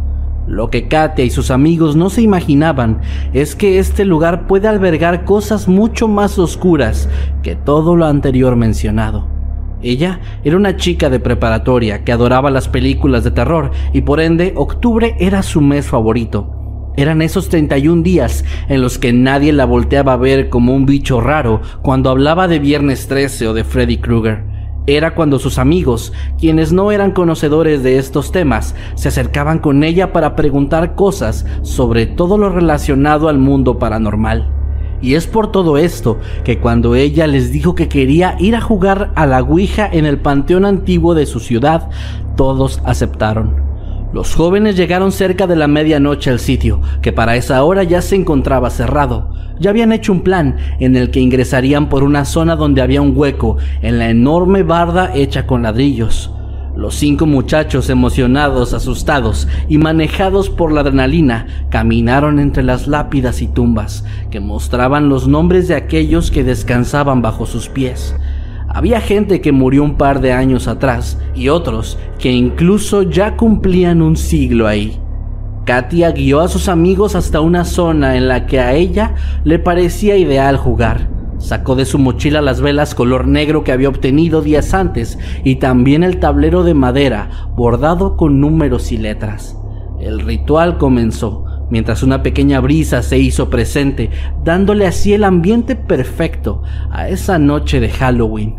Lo 0.47 0.71
que 0.71 0.87
Katia 0.87 1.23
y 1.23 1.29
sus 1.29 1.51
amigos 1.51 1.95
no 1.95 2.09
se 2.09 2.23
imaginaban 2.23 3.01
es 3.33 3.55
que 3.55 3.77
este 3.77 4.03
lugar 4.03 4.47
puede 4.47 4.67
albergar 4.67 5.25
cosas 5.25 5.67
mucho 5.67 6.07
más 6.07 6.39
oscuras 6.39 7.07
que 7.43 7.55
todo 7.55 7.95
lo 7.95 8.07
anterior 8.07 8.55
mencionado. 8.55 9.38
Ella 9.81 10.19
era 10.43 10.57
una 10.57 10.75
chica 10.75 11.09
de 11.09 11.19
preparatoria 11.19 12.03
que 12.03 12.11
adoraba 12.11 12.51
las 12.51 12.67
películas 12.67 13.23
de 13.23 13.31
terror 13.31 13.71
y 13.93 14.01
por 14.01 14.19
ende 14.19 14.53
octubre 14.55 15.15
era 15.19 15.41
su 15.41 15.61
mes 15.61 15.87
favorito. 15.87 16.91
Eran 16.97 17.21
esos 17.21 17.47
31 17.47 18.03
días 18.03 18.43
en 18.67 18.81
los 18.81 18.97
que 18.97 19.13
nadie 19.13 19.53
la 19.53 19.63
volteaba 19.63 20.13
a 20.13 20.17
ver 20.17 20.49
como 20.49 20.75
un 20.75 20.85
bicho 20.85 21.21
raro 21.21 21.61
cuando 21.81 22.09
hablaba 22.09 22.49
de 22.49 22.59
Viernes 22.59 23.07
13 23.07 23.47
o 23.47 23.53
de 23.53 23.63
Freddy 23.63 23.97
Krueger. 23.97 24.43
Era 24.85 25.15
cuando 25.15 25.39
sus 25.39 25.59
amigos, 25.59 26.11
quienes 26.37 26.73
no 26.73 26.91
eran 26.91 27.11
conocedores 27.11 27.83
de 27.83 27.99
estos 27.99 28.33
temas, 28.33 28.75
se 28.95 29.09
acercaban 29.09 29.59
con 29.59 29.83
ella 29.83 30.11
para 30.11 30.35
preguntar 30.35 30.95
cosas 30.95 31.45
sobre 31.61 32.05
todo 32.05 32.37
lo 32.37 32.49
relacionado 32.49 33.29
al 33.29 33.37
mundo 33.37 33.79
paranormal. 33.79 34.58
Y 35.01 35.15
es 35.15 35.27
por 35.27 35.51
todo 35.51 35.77
esto 35.77 36.19
que 36.43 36.59
cuando 36.59 36.95
ella 36.95 37.27
les 37.27 37.51
dijo 37.51 37.75
que 37.75 37.87
quería 37.87 38.35
ir 38.39 38.55
a 38.55 38.61
jugar 38.61 39.11
a 39.15 39.25
la 39.25 39.41
Ouija 39.41 39.89
en 39.91 40.05
el 40.05 40.17
panteón 40.17 40.65
antiguo 40.65 41.15
de 41.15 41.25
su 41.25 41.39
ciudad, 41.39 41.89
todos 42.35 42.81
aceptaron. 42.83 43.69
Los 44.11 44.33
jóvenes 44.33 44.75
llegaron 44.75 45.11
cerca 45.11 45.45
de 45.45 45.55
la 45.55 45.67
medianoche 45.67 46.31
al 46.31 46.39
sitio, 46.39 46.81
que 47.01 47.13
para 47.13 47.35
esa 47.35 47.63
hora 47.63 47.83
ya 47.83 48.01
se 48.01 48.15
encontraba 48.15 48.71
cerrado. 48.71 49.29
Ya 49.59 49.69
habían 49.69 49.91
hecho 49.91 50.11
un 50.11 50.21
plan 50.21 50.57
en 50.79 50.95
el 50.95 51.11
que 51.11 51.19
ingresarían 51.19 51.89
por 51.89 52.03
una 52.03 52.25
zona 52.25 52.55
donde 52.55 52.81
había 52.81 53.01
un 53.01 53.13
hueco 53.15 53.57
en 53.81 53.99
la 53.99 54.09
enorme 54.09 54.63
barda 54.63 55.11
hecha 55.13 55.45
con 55.45 55.61
ladrillos. 55.61 56.31
Los 56.79 56.95
cinco 56.95 57.25
muchachos, 57.25 57.89
emocionados, 57.89 58.73
asustados 58.73 59.49
y 59.67 59.77
manejados 59.77 60.49
por 60.49 60.71
la 60.71 60.79
adrenalina, 60.79 61.45
caminaron 61.69 62.39
entre 62.39 62.63
las 62.63 62.87
lápidas 62.87 63.41
y 63.41 63.47
tumbas 63.47 64.05
que 64.31 64.39
mostraban 64.39 65.09
los 65.09 65.27
nombres 65.27 65.67
de 65.67 65.75
aquellos 65.75 66.31
que 66.31 66.45
descansaban 66.45 67.21
bajo 67.21 67.45
sus 67.45 67.67
pies. 67.67 68.15
Había 68.69 69.01
gente 69.01 69.41
que 69.41 69.51
murió 69.51 69.83
un 69.83 69.95
par 69.95 70.21
de 70.21 70.31
años 70.31 70.69
atrás 70.69 71.17
y 71.35 71.49
otros 71.49 71.97
que 72.17 72.31
incluso 72.31 73.03
ya 73.03 73.35
cumplían 73.35 74.01
un 74.01 74.15
siglo 74.15 74.65
ahí. 74.65 74.97
Katia 75.65 76.11
guió 76.11 76.39
a 76.39 76.47
sus 76.47 76.69
amigos 76.69 77.13
hasta 77.13 77.41
una 77.41 77.65
zona 77.65 78.15
en 78.15 78.29
la 78.29 78.45
que 78.45 78.61
a 78.61 78.73
ella 78.73 79.15
le 79.43 79.59
parecía 79.59 80.15
ideal 80.15 80.55
jugar. 80.55 81.18
Sacó 81.39 81.75
de 81.75 81.85
su 81.85 81.97
mochila 81.97 82.41
las 82.41 82.61
velas 82.61 82.93
color 82.93 83.27
negro 83.27 83.63
que 83.63 83.71
había 83.71 83.89
obtenido 83.89 84.41
días 84.41 84.73
antes 84.73 85.17
y 85.43 85.55
también 85.55 86.03
el 86.03 86.19
tablero 86.19 86.63
de 86.63 86.73
madera 86.73 87.49
bordado 87.55 88.17
con 88.17 88.39
números 88.39 88.91
y 88.91 88.97
letras. 88.97 89.57
El 89.99 90.19
ritual 90.19 90.77
comenzó 90.77 91.45
mientras 91.69 92.03
una 92.03 92.23
pequeña 92.23 92.59
brisa 92.59 93.01
se 93.01 93.17
hizo 93.17 93.49
presente, 93.49 94.09
dándole 94.43 94.85
así 94.85 95.13
el 95.13 95.23
ambiente 95.23 95.75
perfecto 95.75 96.63
a 96.91 97.09
esa 97.09 97.39
noche 97.39 97.79
de 97.79 97.89
Halloween. 97.89 98.55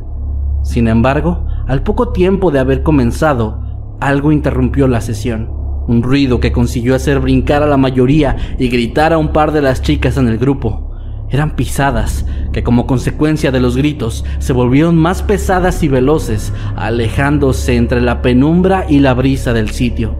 Sin 0.62 0.88
embargo, 0.88 1.46
al 1.66 1.82
poco 1.82 2.10
tiempo 2.10 2.50
de 2.50 2.58
haber 2.58 2.82
comenzado, 2.82 3.96
algo 4.00 4.32
interrumpió 4.32 4.88
la 4.88 5.00
sesión. 5.00 5.50
Un 5.88 6.02
ruido 6.02 6.40
que 6.40 6.52
consiguió 6.52 6.94
hacer 6.94 7.20
brincar 7.20 7.62
a 7.62 7.66
la 7.66 7.76
mayoría 7.76 8.36
y 8.58 8.68
gritar 8.68 9.12
a 9.12 9.18
un 9.18 9.28
par 9.28 9.52
de 9.52 9.62
las 9.62 9.82
chicas 9.82 10.16
en 10.16 10.28
el 10.28 10.38
grupo. 10.38 10.89
Eran 11.30 11.54
pisadas 11.54 12.24
que 12.52 12.64
como 12.64 12.86
consecuencia 12.86 13.52
de 13.52 13.60
los 13.60 13.76
gritos 13.76 14.24
se 14.40 14.52
volvieron 14.52 14.96
más 14.96 15.22
pesadas 15.22 15.82
y 15.82 15.88
veloces, 15.88 16.52
alejándose 16.76 17.76
entre 17.76 18.00
la 18.00 18.20
penumbra 18.20 18.86
y 18.88 18.98
la 18.98 19.14
brisa 19.14 19.52
del 19.52 19.70
sitio. 19.70 20.16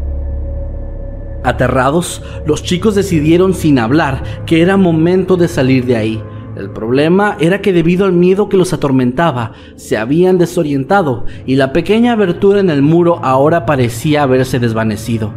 Aterrados, 1.43 2.23
los 2.47 2.63
chicos 2.63 2.95
decidieron 2.95 3.55
sin 3.55 3.79
hablar 3.79 4.23
que 4.47 4.63
era 4.63 4.77
momento 4.77 5.37
de 5.37 5.49
salir 5.49 5.85
de 5.87 5.97
ahí. 5.97 6.23
El 6.57 6.71
problema 6.71 7.37
era 7.41 7.63
que 7.63 7.73
debido 7.73 8.05
al 8.05 8.13
miedo 8.13 8.49
que 8.49 8.57
los 8.57 8.73
atormentaba, 8.73 9.53
se 9.77 9.97
habían 9.97 10.37
desorientado 10.37 11.25
y 11.47 11.57
la 11.57 11.73
pequeña 11.73 12.13
abertura 12.13 12.61
en 12.61 12.71
el 12.71 12.83
muro 12.83 13.21
ahora 13.23 13.67
parecía 13.67 14.23
haberse 14.23 14.59
desvanecido. 14.59 15.33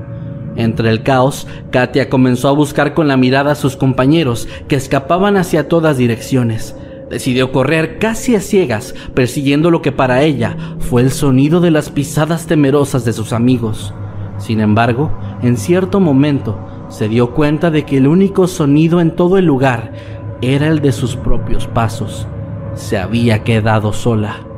Entre 0.56 0.90
el 0.90 1.04
caos, 1.04 1.48
Katia 1.72 2.10
comenzó 2.10 2.48
a 2.48 2.54
buscar 2.54 2.94
con 2.94 3.08
la 3.08 3.18
mirada 3.18 3.54
a 3.54 3.56
sus 3.56 3.76
compañeros, 3.76 4.48
que 4.68 4.76
escapaban 4.76 5.38
hacia 5.38 5.68
todas 5.68 5.98
direcciones. 5.98 6.76
Decidió 7.10 7.52
correr 7.52 8.00
casi 8.00 8.36
a 8.36 8.42
ciegas, 8.42 8.96
persiguiendo 9.14 9.72
lo 9.72 9.82
que 9.82 9.92
para 9.92 10.24
ella 10.24 10.58
fue 10.80 11.02
el 11.02 11.12
sonido 11.12 11.60
de 11.60 11.72
las 11.72 11.90
pisadas 11.90 12.48
temerosas 12.48 13.06
de 13.06 13.14
sus 13.14 13.34
amigos. 13.34 13.94
Sin 14.38 14.60
embargo, 14.60 15.12
en 15.42 15.58
cierto 15.58 16.00
momento 16.00 16.60
se 16.90 17.08
dio 17.08 17.34
cuenta 17.34 17.72
de 17.72 17.86
que 17.86 17.98
el 17.98 18.08
único 18.08 18.48
sonido 18.48 19.00
en 19.02 19.16
todo 19.16 19.38
el 19.38 19.46
lugar 19.46 19.94
era 20.42 20.68
el 20.68 20.82
de 20.82 20.92
sus 20.92 21.16
propios 21.16 21.68
pasos. 21.68 22.28
Se 22.76 22.98
había 22.98 23.44
quedado 23.44 23.94
sola. 23.94 24.53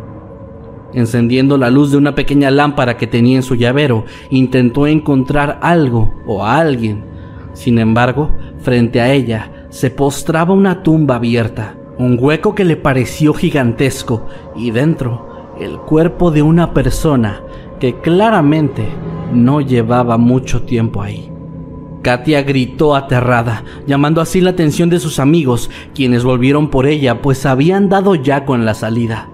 Encendiendo 0.96 1.58
la 1.58 1.70
luz 1.70 1.92
de 1.92 1.98
una 1.98 2.16
pequeña 2.16 2.50
lámpara 2.50 2.96
que 2.96 3.06
tenía 3.06 3.36
en 3.36 3.44
su 3.44 3.56
llavero, 3.56 4.06
intentó 4.30 4.88
encontrar 4.88 5.60
algo 5.62 6.14
o 6.26 6.46
a 6.46 6.58
alguien. 6.58 7.04
Sin 7.52 7.80
embargo, 7.80 8.32
frente 8.60 9.02
a 9.02 9.12
ella 9.12 9.68
se 9.70 9.92
postraba 9.92 10.54
una 10.54 10.84
tumba 10.84 11.18
abierta, 11.18 11.76
un 11.98 12.18
hueco 12.18 12.56
que 12.56 12.64
le 12.64 12.78
pareció 12.78 13.34
gigantesco 13.34 14.26
y 14.56 14.72
dentro 14.72 15.54
el 15.60 15.80
cuerpo 15.80 16.32
de 16.32 16.42
una 16.42 16.74
persona 16.74 17.42
que 17.78 17.96
claramente 18.00 18.88
no 19.34 19.60
llevaba 19.60 20.18
mucho 20.18 20.64
tiempo 20.64 21.02
ahí. 21.02 21.30
Katia 22.04 22.44
gritó 22.44 22.96
aterrada, 22.96 23.66
llamando 23.86 24.22
así 24.22 24.40
la 24.40 24.52
atención 24.52 24.90
de 24.90 25.00
sus 25.02 25.20
amigos, 25.20 25.70
quienes 25.94 26.24
volvieron 26.24 26.70
por 26.70 26.86
ella, 26.86 27.22
pues 27.22 27.46
habían 27.46 27.90
dado 27.90 28.16
ya 28.16 28.46
con 28.46 28.64
la 28.64 28.76
salida. 28.76 29.28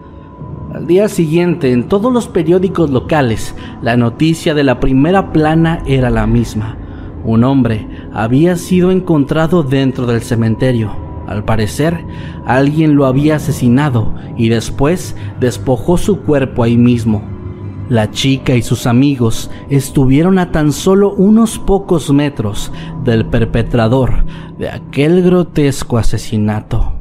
Al 0.81 0.87
día 0.87 1.09
siguiente, 1.09 1.71
en 1.73 1.87
todos 1.87 2.11
los 2.11 2.27
periódicos 2.27 2.89
locales, 2.89 3.53
la 3.83 3.97
noticia 3.97 4.55
de 4.55 4.63
la 4.63 4.79
primera 4.79 5.31
plana 5.31 5.83
era 5.85 6.09
la 6.09 6.25
misma. 6.25 6.75
Un 7.23 7.43
hombre 7.43 7.87
había 8.11 8.55
sido 8.55 8.89
encontrado 8.89 9.61
dentro 9.61 10.07
del 10.07 10.21
cementerio. 10.21 10.91
Al 11.27 11.45
parecer, 11.45 12.03
alguien 12.47 12.95
lo 12.95 13.05
había 13.05 13.35
asesinado 13.35 14.15
y 14.35 14.49
después 14.49 15.15
despojó 15.39 15.99
su 15.99 16.21
cuerpo 16.21 16.63
ahí 16.63 16.77
mismo. 16.77 17.21
La 17.87 18.09
chica 18.09 18.55
y 18.55 18.63
sus 18.63 18.87
amigos 18.87 19.51
estuvieron 19.69 20.39
a 20.39 20.51
tan 20.51 20.71
solo 20.71 21.13
unos 21.13 21.59
pocos 21.59 22.11
metros 22.11 22.71
del 23.03 23.27
perpetrador 23.27 24.25
de 24.57 24.71
aquel 24.71 25.21
grotesco 25.21 25.99
asesinato. 25.99 27.00